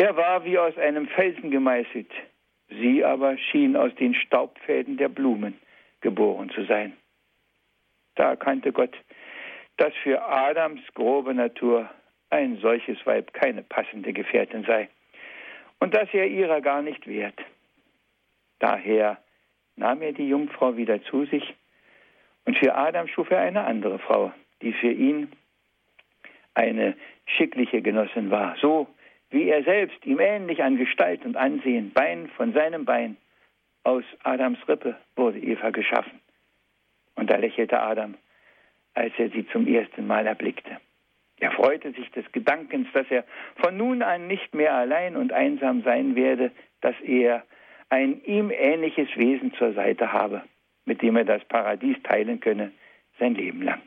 [0.00, 2.10] Er war wie aus einem Felsen gemeißelt,
[2.68, 5.58] sie aber schien aus den Staubfäden der Blumen
[6.00, 6.96] geboren zu sein.
[8.14, 8.96] Da erkannte Gott,
[9.76, 11.90] dass für Adams grobe Natur
[12.30, 14.88] ein solches Weib keine passende Gefährtin sei
[15.80, 17.40] und dass er ihrer gar nicht wert.
[18.60, 19.18] Daher
[19.74, 21.54] nahm er die Jungfrau wieder zu sich
[22.44, 24.32] und für Adam schuf er eine andere Frau,
[24.62, 25.32] die für ihn
[26.54, 26.96] eine
[27.26, 28.86] schickliche Genossin war, so
[29.30, 33.16] wie er selbst, ihm ähnlich an Gestalt und Ansehen, Bein von seinem Bein,
[33.84, 36.20] aus Adams Rippe wurde Eva geschaffen.
[37.14, 38.14] Und da lächelte Adam,
[38.94, 40.78] als er sie zum ersten Mal erblickte.
[41.40, 43.24] Er freute sich des Gedankens, dass er
[43.56, 46.50] von nun an nicht mehr allein und einsam sein werde,
[46.80, 47.44] dass er
[47.90, 50.42] ein ihm ähnliches Wesen zur Seite habe,
[50.84, 52.72] mit dem er das Paradies teilen könne,
[53.18, 53.80] sein Leben lang.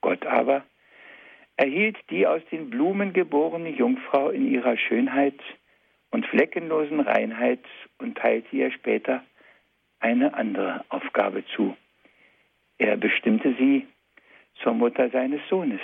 [0.00, 0.64] Gott aber
[1.56, 5.38] erhielt die aus den Blumen geborene Jungfrau in ihrer Schönheit
[6.10, 7.64] und fleckenlosen Reinheit
[7.98, 9.22] und teilte ihr später
[10.00, 11.76] eine andere Aufgabe zu.
[12.78, 13.86] Er bestimmte sie
[14.62, 15.80] zur Mutter seines Sohnes,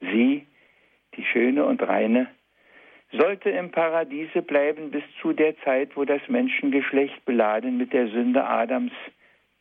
[0.00, 0.46] Sie,
[1.16, 2.28] die Schöne und Reine,
[3.12, 8.44] sollte im Paradiese bleiben bis zu der Zeit, wo das Menschengeschlecht beladen mit der Sünde
[8.44, 8.92] Adams,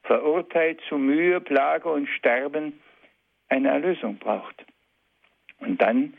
[0.03, 2.79] verurteilt zu Mühe, Plage und Sterben,
[3.49, 4.65] eine Erlösung braucht.
[5.61, 6.13] Und dann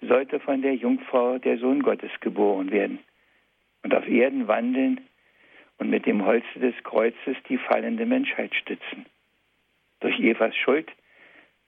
[0.00, 3.00] sollte von der Jungfrau der Sohn Gottes geboren werden
[3.82, 5.00] und auf Erden wandeln
[5.78, 9.06] und mit dem Holze des Kreuzes die fallende Menschheit stützen.
[10.00, 10.90] Durch Evas Schuld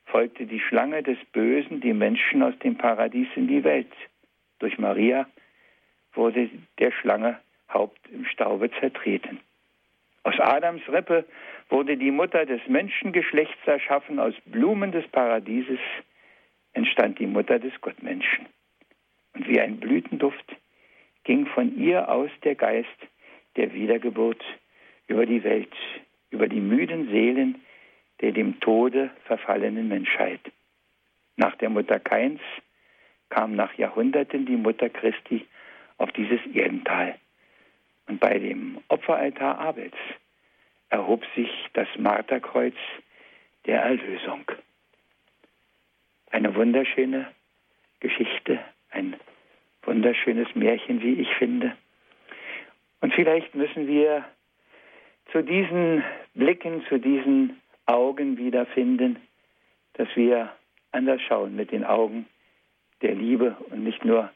[0.07, 3.93] folgte die Schlange des Bösen die Menschen aus dem Paradies in die Welt.
[4.59, 5.27] Durch Maria
[6.15, 7.39] wurde der Schlange
[7.73, 9.41] Haupt im Staube zertreten.
[10.25, 11.25] Aus Adams Rippe
[11.69, 15.79] wurde die Mutter des Menschengeschlechts erschaffen, aus Blumen des Paradieses
[16.73, 18.47] entstand die Mutter des Gottmenschen.
[19.35, 20.57] Und wie ein Blütenduft
[21.25, 22.89] ging von ihr aus der Geist
[23.57, 24.43] der Wiedergeburt
[25.07, 25.73] über die Welt,
[26.31, 27.61] über die müden Seelen,
[28.21, 30.41] der dem Tode verfallenen Menschheit.
[31.37, 32.41] Nach der Mutter Kains
[33.31, 35.47] kam nach Jahrhunderten die Mutter Christi
[35.99, 37.17] auf dieses Erdental.
[38.07, 39.95] Und bei dem Opferaltar Abels
[40.91, 42.75] erhob sich das Marterkreuz
[43.67, 44.45] der Erlösung.
[46.31, 47.27] Eine wunderschöne
[48.01, 48.61] Geschichte,
[48.91, 49.17] ein
[49.83, 51.77] wunderschönes Märchen, wie ich finde.
[53.01, 54.25] Und vielleicht müssen wir
[55.33, 56.05] zu diesen
[56.35, 59.17] Blicken, zu diesen Augen wiederfinden,
[59.95, 60.53] dass wir
[60.93, 62.27] anders schauen mit den Augen
[63.03, 64.31] der Liebe und nicht nur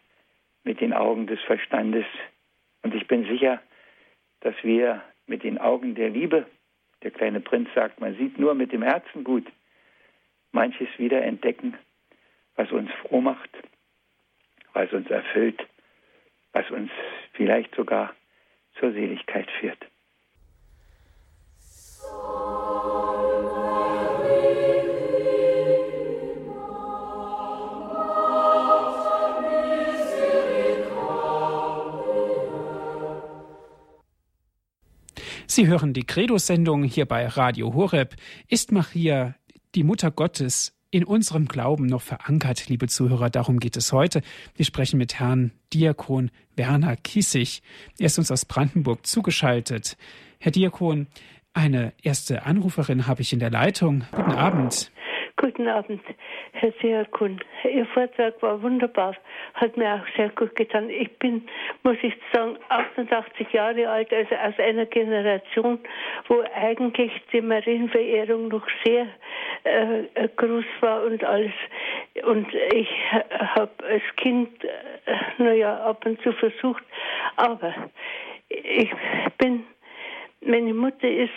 [0.65, 2.07] mit den Augen des Verstandes.
[2.83, 3.61] Und ich bin sicher,
[4.41, 6.47] dass wir mit den Augen der Liebe,
[7.03, 9.47] der kleine Prinz sagt, man sieht nur mit dem Herzen gut,
[10.53, 11.77] manches wieder entdecken,
[12.57, 13.51] was uns froh macht,
[14.73, 15.61] was uns erfüllt,
[16.53, 16.91] was uns
[17.33, 18.15] vielleicht sogar
[18.79, 19.85] zur Seligkeit führt.
[35.55, 38.17] Sie hören die Credo-Sendung hier bei Radio Horeb.
[38.49, 39.37] Ist Maria,
[39.77, 43.29] die Mutter Gottes, in unserem Glauben noch verankert, liebe Zuhörer?
[43.29, 44.21] Darum geht es heute.
[44.55, 47.63] Wir sprechen mit Herrn Diakon Werner Kiesig.
[47.99, 49.97] Er ist uns aus Brandenburg zugeschaltet.
[50.39, 51.09] Herr Diakon,
[51.53, 54.05] eine erste Anruferin habe ich in der Leitung.
[54.13, 54.93] Guten Abend.
[55.37, 56.01] Guten Abend,
[56.65, 57.41] Herr Seherkun.
[57.71, 59.15] Ihr Vortrag war wunderbar,
[59.53, 60.89] hat mir auch sehr gut getan.
[60.89, 61.47] Ich bin,
[61.83, 65.79] muss ich sagen, 88 Jahre alt, also aus einer Generation,
[66.27, 69.07] wo eigentlich die Marienverehrung noch sehr
[69.65, 71.53] äh, groß war und alles.
[72.25, 74.71] Und ich habe als Kind, äh,
[75.37, 76.85] naja, ab und zu versucht,
[77.37, 77.75] aber
[78.49, 78.91] ich
[79.37, 79.65] bin,
[80.41, 81.31] meine Mutter ist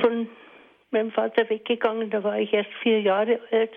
[0.00, 0.30] von
[0.92, 3.72] meinem Vater weggegangen, da war ich erst vier Jahre alt.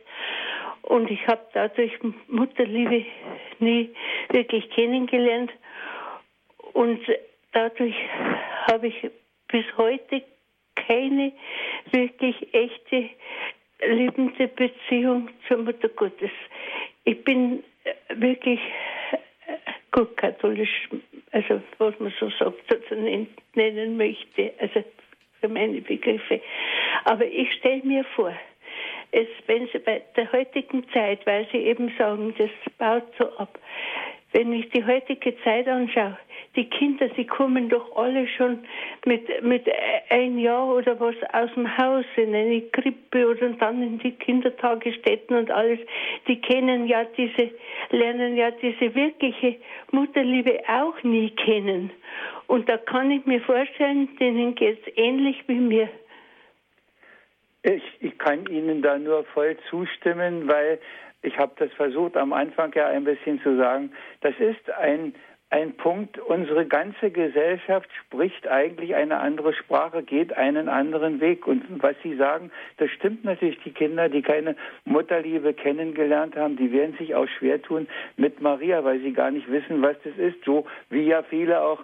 [0.84, 1.92] Und ich habe dadurch
[2.28, 3.06] Mutterliebe
[3.60, 3.90] nie
[4.30, 5.52] wirklich kennengelernt.
[6.74, 7.00] Und
[7.52, 7.96] dadurch
[8.72, 9.10] habe ich
[9.48, 10.24] bis heute
[10.76, 11.32] keine
[11.92, 13.10] wirklich echte
[13.88, 16.32] liebende Beziehung zur Mutter Gottes.
[17.04, 17.64] Ich bin
[18.10, 18.60] wirklich
[19.92, 20.90] gut katholisch,
[21.32, 22.58] also was man so sagt,
[22.90, 24.54] so nennen möchte.
[24.60, 24.84] Also
[25.40, 26.42] für meine Begriffe.
[27.06, 28.34] Aber ich stelle mir vor,
[29.12, 33.60] es, wenn Sie bei der heutigen Zeit, weil Sie eben sagen, das baut so ab,
[34.32, 36.18] wenn ich die heutige Zeit anschaue,
[36.56, 38.60] die Kinder, sie kommen doch alle schon
[39.06, 39.66] mit, mit
[40.10, 45.38] ein Jahr oder was aus dem Haus in eine Krippe oder dann in die Kindertagesstätten
[45.38, 45.80] und alles.
[46.28, 47.52] Die kennen ja diese,
[47.92, 49.58] lernen ja diese wirkliche
[49.92, 51.92] Mutterliebe auch nie kennen.
[52.48, 55.90] Und da kann ich mir vorstellen, denen geht es ähnlich wie mir.
[57.64, 60.80] Ich, ich kann Ihnen da nur voll zustimmen, weil
[61.22, 63.92] ich habe das versucht am Anfang ja ein bisschen zu sagen.
[64.22, 65.14] Das ist ein
[65.52, 71.48] ein Punkt, unsere ganze Gesellschaft spricht eigentlich eine andere Sprache, geht einen anderen Weg.
[71.48, 73.60] Und was Sie sagen, das stimmt natürlich.
[73.64, 74.56] Die Kinder, die keine
[74.86, 79.50] Mutterliebe kennengelernt haben, die werden sich auch schwer tun mit Maria, weil sie gar nicht
[79.52, 80.38] wissen, was das ist.
[80.46, 81.84] So wie ja viele auch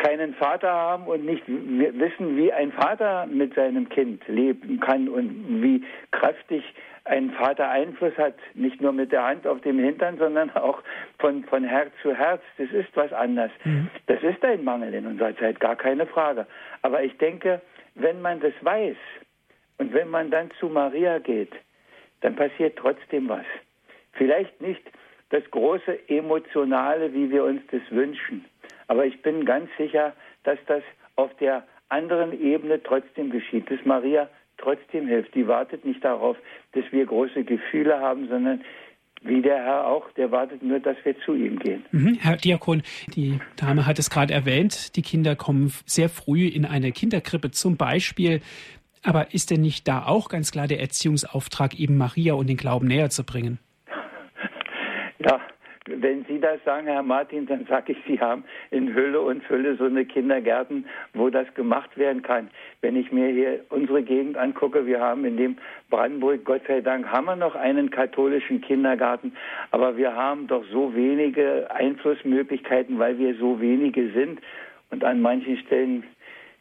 [0.00, 5.62] keinen Vater haben und nicht wissen, wie ein Vater mit seinem Kind leben kann und
[5.62, 6.64] wie kräftig
[7.04, 10.82] ein Vater Einfluss hat, nicht nur mit der Hand auf dem Hintern, sondern auch
[11.18, 12.42] von, von Herz zu Herz.
[12.56, 13.50] Das ist was anderes.
[13.64, 13.90] Mhm.
[14.06, 16.46] Das ist ein Mangel in unserer Zeit, gar keine Frage.
[16.82, 17.60] Aber ich denke,
[17.94, 18.96] wenn man das weiß
[19.78, 21.52] und wenn man dann zu Maria geht,
[22.22, 23.46] dann passiert trotzdem was.
[24.12, 24.82] Vielleicht nicht
[25.30, 28.44] das große Emotionale, wie wir uns das wünschen.
[28.88, 30.14] Aber ich bin ganz sicher,
[30.44, 30.82] dass das
[31.16, 35.34] auf der anderen Ebene trotzdem geschieht, dass Maria trotzdem hilft.
[35.34, 36.36] Die wartet nicht darauf,
[36.72, 38.62] dass wir große Gefühle haben, sondern
[39.22, 41.84] wie der Herr auch, der wartet nur, dass wir zu ihm gehen.
[41.92, 42.82] Mhm, Herr Diakon,
[43.14, 47.76] die Dame hat es gerade erwähnt, die Kinder kommen sehr früh in eine Kinderkrippe zum
[47.76, 48.40] Beispiel.
[49.02, 52.86] Aber ist denn nicht da auch ganz klar der Erziehungsauftrag, eben Maria und den Glauben
[52.86, 53.58] näher zu bringen?
[55.22, 55.38] Ja,
[55.86, 59.76] wenn Sie das sagen, Herr Martin, dann sage ich, Sie haben in Hülle und Fülle
[59.76, 62.50] so eine Kindergärten, wo das gemacht werden kann.
[62.82, 65.56] Wenn ich mir hier unsere Gegend angucke, wir haben in dem
[65.88, 69.32] Brandenburg, Gott sei Dank, haben wir noch einen katholischen Kindergarten,
[69.70, 74.40] aber wir haben doch so wenige Einflussmöglichkeiten, weil wir so wenige sind.
[74.90, 76.04] Und an manchen Stellen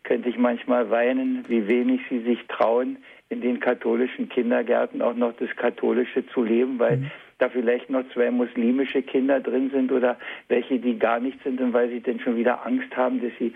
[0.03, 2.97] könnte ich manchmal weinen, wie wenig sie sich trauen,
[3.27, 8.03] in den katholischen Kindergärten auch noch das Katholische zu leben, weil mhm da vielleicht noch
[8.13, 10.17] zwei muslimische Kinder drin sind oder
[10.47, 13.53] welche, die gar nicht sind und weil sie denn schon wieder Angst haben, dass sie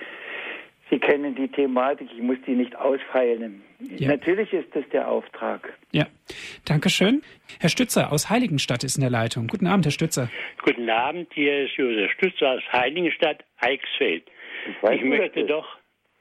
[0.90, 3.64] Sie kennen die Thematik, ich muss die nicht ausfeilen.
[3.80, 4.10] Ja.
[4.10, 5.74] Natürlich ist das der Auftrag.
[5.92, 6.06] Ja,
[6.66, 7.24] danke schön.
[7.60, 9.48] Herr Stützer aus Heiligenstadt ist in der Leitung.
[9.48, 10.30] Guten Abend, Herr Stützer.
[10.64, 14.24] Guten Abend, hier ist Josef Stützer aus Heiligenstadt, Eichsfeld.
[14.84, 15.66] Ich, ich möchte doch,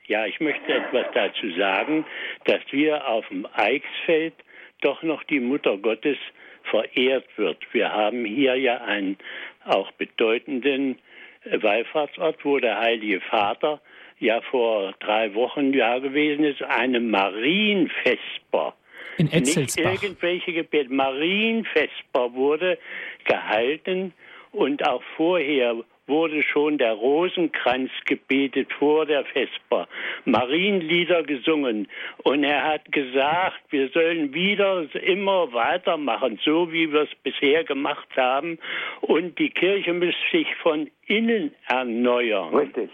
[0.07, 2.07] ja, ich möchte etwas dazu sagen,
[2.45, 4.35] dass wir auf dem Eichsfeld
[4.81, 6.17] doch noch die Mutter Gottes
[6.65, 7.59] verehrt wird.
[7.73, 9.17] Wir haben hier ja einen
[9.65, 10.99] auch bedeutenden
[11.45, 13.81] Wallfahrtsort, wo der Heilige Vater
[14.19, 18.75] ja vor drei Wochen ja gewesen ist, eine Marienvesper.
[19.19, 19.91] In Etzelsbach.
[19.91, 20.93] Nicht irgendwelche Gebete.
[20.93, 22.79] Marienvesper wurde
[23.25, 24.13] gehalten
[24.53, 25.77] und auch vorher
[26.07, 29.89] wurde schon der Rosenkranz gebetet vor der Vesper,
[30.25, 31.89] Marienlieder gesungen.
[32.25, 38.09] Und er hat gesagt, wir sollen wieder immer weitermachen, so wie wir es bisher gemacht
[38.17, 38.59] haben.
[39.01, 42.55] Und die Kirche müsste sich von innen erneuern.
[42.55, 42.91] Richtig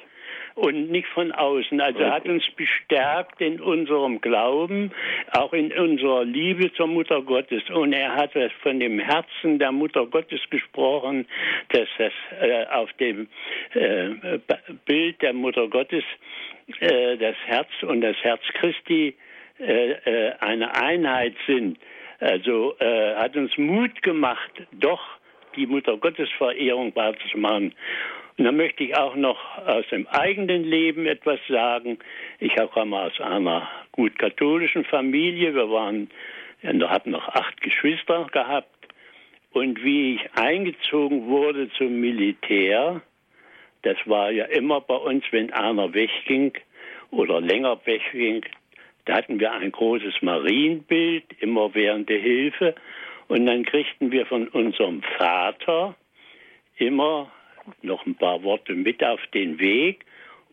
[0.59, 1.80] und nicht von außen.
[1.80, 4.90] Also hat uns bestärkt in unserem Glauben,
[5.32, 7.62] auch in unserer Liebe zur Mutter Gottes.
[7.70, 8.32] Und er hat
[8.62, 11.26] von dem Herzen der Mutter Gottes gesprochen,
[11.70, 13.28] dass das äh, auf dem
[13.74, 14.38] äh,
[14.84, 16.04] Bild der Mutter Gottes
[16.80, 19.14] äh, das Herz und das Herz Christi
[19.61, 21.78] äh, äh, eine Einheit sind.
[22.20, 25.00] Also äh, hat uns Mut gemacht, doch
[25.54, 27.74] die Mutter Gottes Verehrung wahrzumachen.
[28.39, 31.99] Und dann möchte ich auch noch aus dem eigenen Leben etwas sagen.
[32.39, 35.55] Ich komme aus einer gut katholischen Familie.
[35.55, 36.09] Wir waren
[36.62, 38.68] habe noch acht Geschwister gehabt.
[39.53, 43.01] Und wie ich eingezogen wurde zum Militär,
[43.82, 46.53] das war ja immer bei uns, wenn einer wegging
[47.11, 48.45] oder länger wegging,
[49.07, 52.74] da hatten wir ein großes Marienbild, immer während der Hilfe.
[53.28, 55.97] Und dann kriegten wir von unserem Vater
[56.76, 57.32] immer
[57.82, 60.04] noch ein paar Worte mit auf den Weg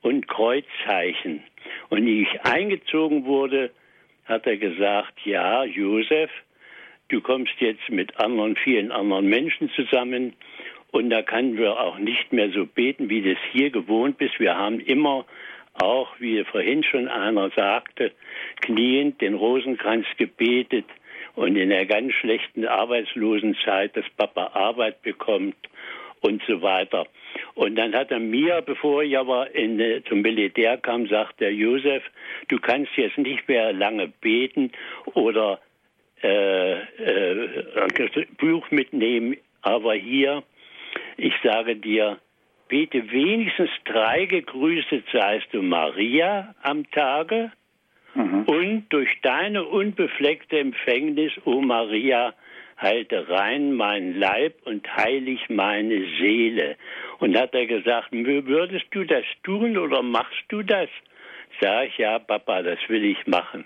[0.02, 1.44] und Kreuzzeichen.
[1.90, 3.72] Und wie ich eingezogen wurde,
[4.26, 6.32] hat er gesagt, ja, Josef,
[7.10, 10.34] du kommst jetzt mit anderen, vielen anderen Menschen zusammen
[10.92, 14.40] und da können wir auch nicht mehr so beten, wie das hier gewohnt bist.
[14.40, 15.26] Wir haben immer
[15.74, 18.12] auch, wie vorhin schon einer sagte,
[18.62, 20.86] kniend den Rosenkranz gebetet
[21.36, 25.56] und in der ganz schlechten Arbeitslosenzeit, dass Papa Arbeit bekommt
[26.26, 27.06] und so weiter.
[27.54, 32.04] Und dann hat er mir, bevor ich aber in, zum Militär kam, sagt der Josef,
[32.48, 34.72] du kannst jetzt nicht mehr lange beten
[35.14, 35.60] oder
[36.24, 40.44] äh, äh, Buch mitnehmen, aber hier,
[41.18, 42.18] ich sage dir,
[42.68, 47.52] bete wenigstens drei gegrüßet seist du Maria am Tage
[48.16, 48.44] mhm.
[48.44, 52.34] und durch deine unbefleckte Empfängnis, o Maria,
[52.78, 56.76] halte rein mein Leib und heilig meine Seele.
[57.20, 60.90] Und hat er gesagt, würdest du das tun oder machst du das?
[61.62, 63.66] Sag ich, ja, Papa, das will ich machen.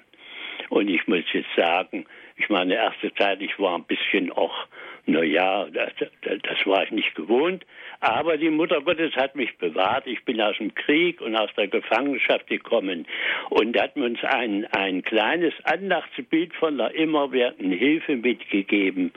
[0.70, 2.05] Und ich muss jetzt sagen,
[2.38, 4.68] ich meine, erste Zeit, ich war ein bisschen auch,
[5.10, 5.91] na ja, das,
[6.22, 7.66] das war ich nicht gewohnt.
[7.99, 10.07] Aber die Mutter Gottes hat mich bewahrt.
[10.07, 13.05] Ich bin aus dem Krieg und aus der Gefangenschaft gekommen.
[13.49, 19.12] Und da hat mir uns ein, ein kleines Andachtsbild von der immerwährenden Hilfe mitgegeben.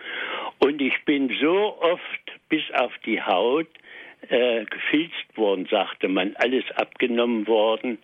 [0.59, 3.69] Und ich bin so oft bis auf die Haut
[4.29, 7.99] äh, gefilzt worden, sagte man, alles abgenommen worden.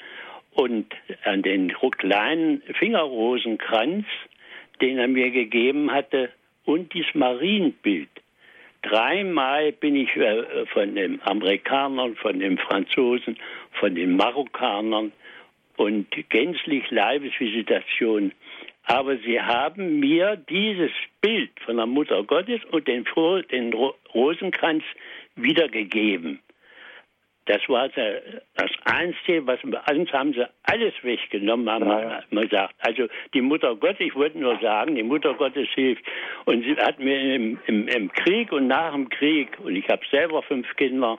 [0.52, 0.92] Und
[1.24, 4.06] an den kleinen Fingerrosenkranz,
[4.80, 6.30] den er mir gegeben hatte,
[6.68, 8.10] und dieses Marienbild.
[8.82, 13.38] Dreimal bin ich äh, von den Amerikanern, von den Franzosen,
[13.80, 15.12] von den Marokkanern
[15.78, 18.32] und gänzlich Leibesvisitation.
[18.84, 20.90] Aber sie haben mir dieses
[21.22, 23.06] Bild von der Mutter Gottes und den,
[23.50, 23.72] den
[24.14, 24.84] Rosenkranz
[25.36, 26.38] wiedergegeben.
[27.48, 32.22] Das war das Einzige, was uns haben sie alles weggenommen, haben ja.
[32.28, 32.74] wir gesagt.
[32.80, 36.04] Also die Mutter Gottes, ich wollte nur sagen, die Mutter Gottes hilft.
[36.44, 40.02] Und sie hat mir im, im, im Krieg und nach dem Krieg, und ich habe
[40.10, 41.18] selber fünf Kinder,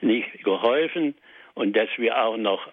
[0.00, 1.16] nicht geholfen.
[1.54, 2.68] Und dass wir auch noch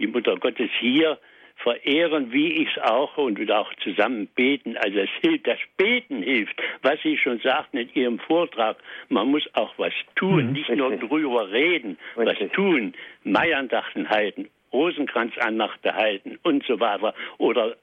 [0.00, 1.18] die Mutter Gottes hier
[1.58, 4.76] verehren, wie ich es auch und auch zusammen beten.
[4.76, 6.54] Also es hilft, das Beten hilft.
[6.82, 8.76] Was Sie schon sagten in Ihrem Vortrag,
[9.08, 10.78] man muss auch was tun, mhm, nicht richtig.
[10.78, 12.48] nur drüber reden, richtig.
[12.48, 12.94] was tun,
[13.24, 17.76] Meierndachten halten, Rosenkranzandachte halten und so weiter oder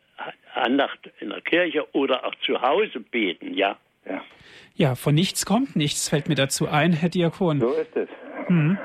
[0.54, 3.78] Andacht in der Kirche oder auch zu Hause beten, ja.
[4.08, 4.22] Ja.
[4.76, 7.60] ja, von nichts kommt nichts, fällt mir dazu ein, Herr Diakon.
[7.60, 8.08] So ist es.
[8.48, 8.78] Mhm.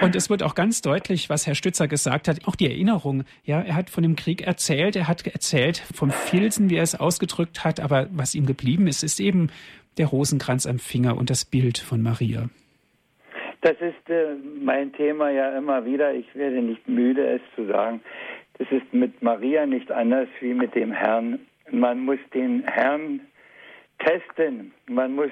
[0.00, 3.24] Und es wird auch ganz deutlich, was Herr Stützer gesagt hat, auch die Erinnerung.
[3.44, 6.98] Ja, er hat von dem Krieg erzählt, er hat erzählt vom Filzen, wie er es
[6.98, 9.50] ausgedrückt hat, aber was ihm geblieben ist, ist eben
[9.98, 12.48] der Rosenkranz am Finger und das Bild von Maria.
[13.60, 16.14] Das ist äh, mein Thema ja immer wieder.
[16.14, 18.00] Ich werde nicht müde, es zu sagen.
[18.56, 21.40] Das ist mit Maria nicht anders wie mit dem Herrn.
[21.70, 23.20] Man muss den Herrn
[23.98, 24.72] testen.
[24.88, 25.30] Man muss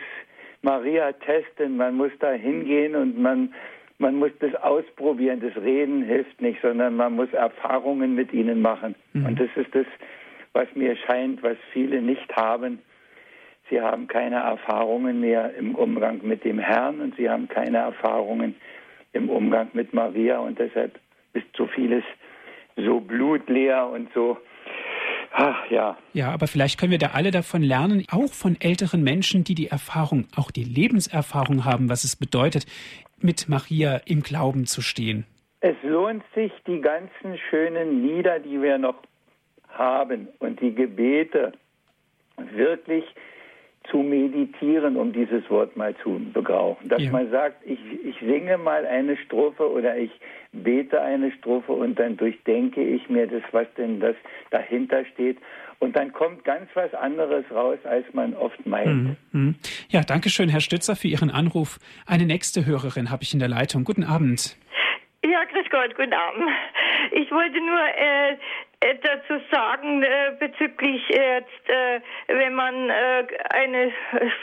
[0.60, 1.78] Maria testen.
[1.78, 3.54] Man muss da hingehen und man,
[3.98, 5.40] man muss das ausprobieren.
[5.40, 8.94] Das Reden hilft nicht, sondern man muss Erfahrungen mit ihnen machen.
[9.12, 9.26] Mhm.
[9.26, 9.86] Und das ist das,
[10.52, 12.80] was mir scheint, was viele nicht haben.
[13.68, 18.54] Sie haben keine Erfahrungen mehr im Umgang mit dem Herrn und sie haben keine Erfahrungen
[19.12, 20.98] im Umgang mit Maria und deshalb
[21.34, 22.04] ist so vieles
[22.76, 24.38] so blutleer und so
[25.32, 25.96] Ach ja.
[26.12, 29.68] Ja, aber vielleicht können wir da alle davon lernen, auch von älteren Menschen, die die
[29.68, 32.66] Erfahrung, auch die Lebenserfahrung haben, was es bedeutet,
[33.20, 35.26] mit Maria im Glauben zu stehen.
[35.60, 38.96] Es lohnt sich, die ganzen schönen Lieder, die wir noch
[39.68, 41.52] haben und die Gebete
[42.36, 43.04] wirklich
[43.90, 46.88] zu meditieren, um dieses Wort mal zu begrauchen.
[46.88, 47.10] Dass ja.
[47.10, 50.10] man sagt, ich, ich singe mal eine Strophe oder ich
[50.52, 54.16] bete eine Strophe und dann durchdenke ich mir das, was denn das
[54.50, 55.38] dahinter steht.
[55.80, 58.86] Und dann kommt ganz was anderes raus, als man oft meint.
[59.04, 59.16] Mhm.
[59.32, 59.54] mhm.
[59.88, 61.78] Ja, danke schön, Herr Stützer, für Ihren Anruf.
[62.06, 63.84] Eine nächste Hörerin habe ich in der Leitung.
[63.84, 64.56] Guten Abend.
[65.24, 66.48] Ja, grüß Gott, guten Abend.
[67.12, 68.36] Ich wollte nur äh, äh,
[68.80, 73.92] dazu sagen äh, bezüglich äh, jetzt, äh, wenn man äh, eine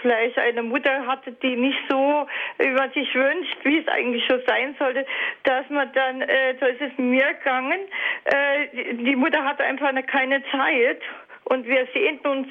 [0.02, 2.28] vielleicht eine Mutter hatte, die nicht so,
[2.58, 5.06] wie man sich wünscht, wie es eigentlich schon sein sollte,
[5.44, 7.80] dass man dann, äh, so ist es mir gegangen,
[8.26, 11.02] äh, die Mutter hatte einfach eine, keine Zeit.
[11.48, 12.48] Und wir sehen uns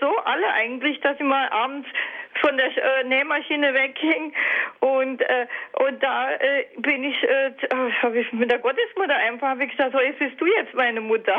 [0.00, 1.88] so alle eigentlich, dass ich mal abends
[2.40, 4.32] von der äh, Nähmaschine wegging.
[4.80, 5.46] Und äh,
[5.84, 7.52] und da äh, bin ich äh,
[8.02, 11.00] habe ich mit der Gottesmutter einfach habe ich gesagt so jetzt bist du jetzt meine
[11.00, 11.36] Mutter.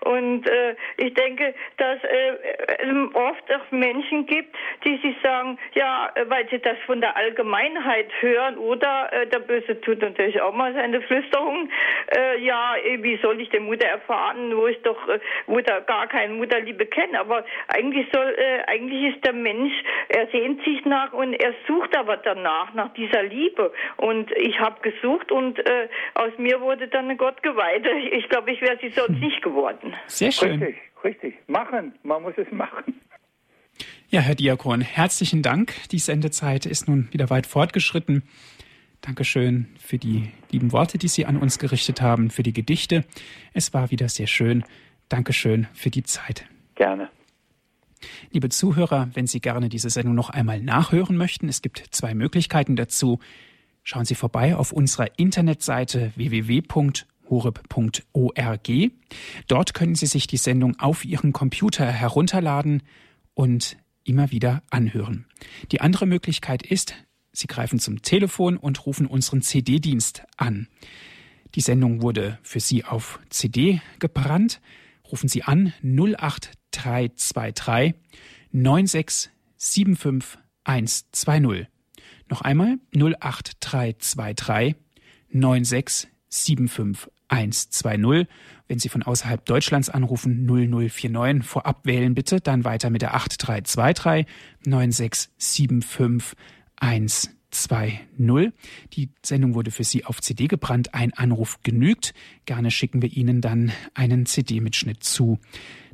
[0.00, 6.10] Und äh, ich denke dass äh, äh, oft auch Menschen gibt die sich sagen ja
[6.26, 10.72] weil sie das von der Allgemeinheit hören oder äh, der Böse tut natürlich auch mal
[10.74, 11.70] seine Flüsterung.
[12.16, 16.34] Äh, ja wie soll ich denn Mutter erfahren wo ich doch äh, Mutter gar keine
[16.34, 17.20] Mutterliebe kenne?
[17.20, 19.72] Aber eigentlich soll äh, eigentlich ist der Mensch
[20.08, 23.72] er sehnt sich nach und er sucht aber danach, nach dieser Liebe.
[23.96, 27.90] Und ich habe gesucht und äh, aus mir wurde dann eine Gottgeweihte.
[28.12, 29.20] Ich glaube, ich wäre sie sonst hm.
[29.20, 29.94] nicht geworden.
[30.06, 30.62] Sehr schön.
[30.62, 31.34] Richtig, richtig.
[31.46, 33.00] Machen, man muss es machen.
[34.08, 35.72] Ja, Herr Diakon, herzlichen Dank.
[35.92, 38.24] Die Sendezeit ist nun wieder weit fortgeschritten.
[39.00, 43.04] Dankeschön für die lieben Worte, die Sie an uns gerichtet haben, für die Gedichte.
[43.54, 44.64] Es war wieder sehr schön.
[45.08, 46.44] Dankeschön für die Zeit.
[46.74, 47.08] Gerne.
[48.30, 52.76] Liebe Zuhörer, wenn Sie gerne diese Sendung noch einmal nachhören möchten, es gibt zwei Möglichkeiten
[52.76, 53.18] dazu.
[53.82, 57.00] Schauen Sie vorbei auf unserer Internetseite www.horeb.org.
[59.48, 62.82] Dort können Sie sich die Sendung auf Ihren Computer herunterladen
[63.34, 65.26] und immer wieder anhören.
[65.72, 66.94] Die andere Möglichkeit ist,
[67.32, 70.68] Sie greifen zum Telefon und rufen unseren CD-Dienst an.
[71.54, 74.60] Die Sendung wurde für Sie auf CD gebrannt.
[75.10, 77.94] Rufen Sie an 08 323
[78.52, 81.66] 9675 120.
[82.28, 84.76] Noch einmal 08323
[85.30, 88.26] 9675 120.
[88.68, 91.44] Wenn Sie von außerhalb Deutschlands anrufen, 0049.
[91.44, 94.26] Vorab wählen bitte, dann weiter mit der 8323
[94.64, 96.36] 9675
[96.76, 97.30] 120.
[98.92, 100.94] Die Sendung wurde für Sie auf CD gebrannt.
[100.94, 102.14] Ein Anruf genügt.
[102.44, 105.38] Gerne schicken wir Ihnen dann einen CD-Mitschnitt zu.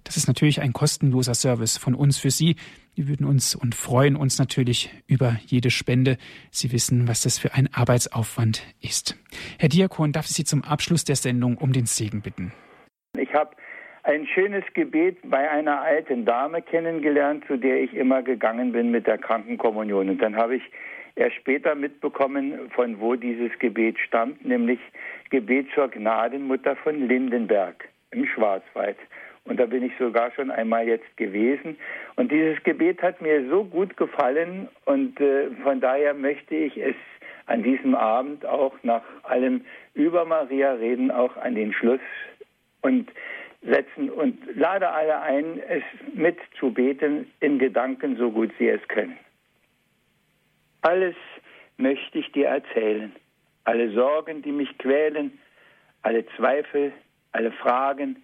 [0.06, 2.54] Das ist natürlich ein kostenloser Service von uns für Sie.
[2.94, 6.16] Wir würden uns und freuen uns natürlich über jede Spende.
[6.50, 9.16] Sie wissen, was das für ein Arbeitsaufwand ist.
[9.58, 12.52] Herr Diakon, darf ich Sie zum Abschluss der Sendung um den Segen bitten?
[13.18, 13.56] Ich habe
[14.04, 19.08] ein schönes Gebet bei einer alten Dame kennengelernt, zu der ich immer gegangen bin mit
[19.08, 20.08] der Krankenkommunion.
[20.08, 20.62] Und dann habe ich
[21.16, 24.78] erst später mitbekommen, von wo dieses Gebet stammt, nämlich
[25.30, 28.96] Gebet zur Gnadenmutter von Lindenberg im Schwarzwald.
[29.46, 31.76] Und da bin ich sogar schon einmal jetzt gewesen.
[32.16, 36.96] Und dieses Gebet hat mir so gut gefallen und äh, von daher möchte ich es
[37.46, 42.00] an diesem Abend auch nach allem über Maria reden, auch an den Schluss
[42.82, 43.08] und
[43.62, 45.82] setzen und lade alle ein, es
[46.14, 49.16] mitzubeten in Gedanken, so gut sie es können.
[50.82, 51.16] Alles
[51.76, 53.14] möchte ich dir erzählen,
[53.64, 55.38] alle Sorgen, die mich quälen,
[56.02, 56.92] alle Zweifel,
[57.32, 58.22] alle Fragen,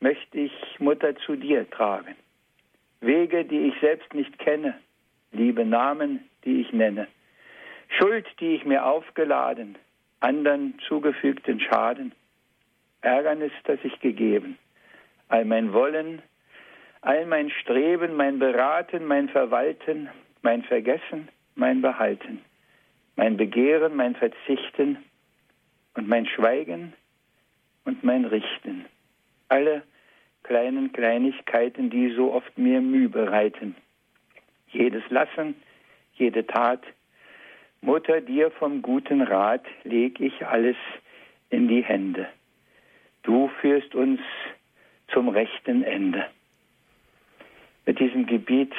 [0.00, 2.14] möchte ich, Mutter, zu dir tragen.
[3.00, 4.78] Wege, die ich selbst nicht kenne,
[5.32, 7.06] liebe Namen, die ich nenne.
[7.98, 9.76] Schuld, die ich mir aufgeladen,
[10.20, 12.12] anderen zugefügten Schaden.
[13.02, 14.58] Ärgernis, das ich gegeben.
[15.28, 16.22] All mein Wollen,
[17.02, 20.08] all mein Streben, mein Beraten, mein Verwalten,
[20.42, 22.40] mein Vergessen, mein Behalten,
[23.16, 24.98] mein Begehren, mein Verzichten
[25.94, 26.92] und mein Schweigen
[27.84, 28.86] und mein Richten
[29.48, 29.82] alle
[30.42, 33.74] kleinen Kleinigkeiten, die so oft mir Mühe bereiten.
[34.68, 35.54] Jedes Lassen,
[36.14, 36.82] jede Tat.
[37.80, 40.76] Mutter, dir vom guten Rat leg ich alles
[41.50, 42.28] in die Hände.
[43.22, 44.20] Du führst uns
[45.08, 46.26] zum rechten Ende.
[47.84, 48.72] Mit diesem Gebiet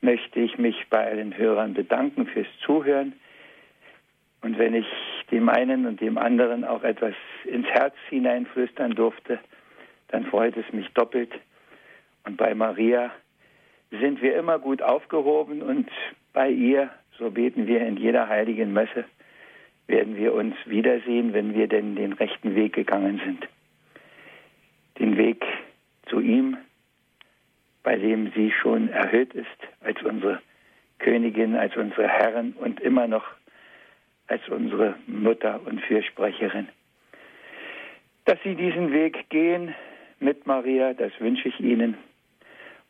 [0.00, 3.12] möchte ich mich bei allen Hörern bedanken fürs Zuhören.
[4.42, 4.86] Und wenn ich
[5.30, 9.38] dem einen und dem anderen auch etwas ins Herz hineinflüstern durfte,
[10.10, 11.32] dann freut es mich doppelt.
[12.24, 13.10] Und bei Maria
[13.90, 15.90] sind wir immer gut aufgehoben und
[16.32, 19.04] bei ihr, so beten wir in jeder heiligen Messe,
[19.86, 23.48] werden wir uns wiedersehen, wenn wir denn den rechten Weg gegangen sind.
[24.98, 25.44] Den Weg
[26.08, 26.56] zu ihm,
[27.82, 29.46] bei dem sie schon erhöht ist
[29.80, 30.40] als unsere
[30.98, 33.24] Königin, als unsere Herrin und immer noch
[34.28, 36.68] als unsere Mutter und Fürsprecherin.
[38.26, 39.74] Dass sie diesen Weg gehen,
[40.20, 41.96] mit Maria, das wünsche ich Ihnen.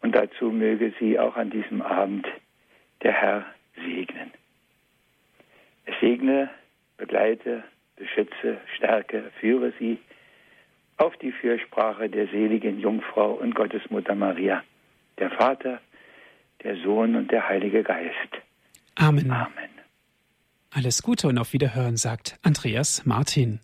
[0.02, 2.26] Und dazu möge Sie auch an diesem Abend
[3.02, 3.44] der Herr
[3.76, 4.30] segnen.
[5.84, 6.50] Es segne,
[6.96, 7.64] begleite,
[7.96, 9.98] beschütze, stärke, führe Sie
[10.96, 14.62] auf die Fürsprache der seligen Jungfrau und Gottesmutter Maria,
[15.18, 15.80] der Vater,
[16.62, 18.30] der Sohn und der Heilige Geist.
[18.96, 19.30] Amen.
[19.30, 19.70] Amen.
[20.70, 23.60] Alles Gute und auf Wiederhören, sagt Andreas Martin.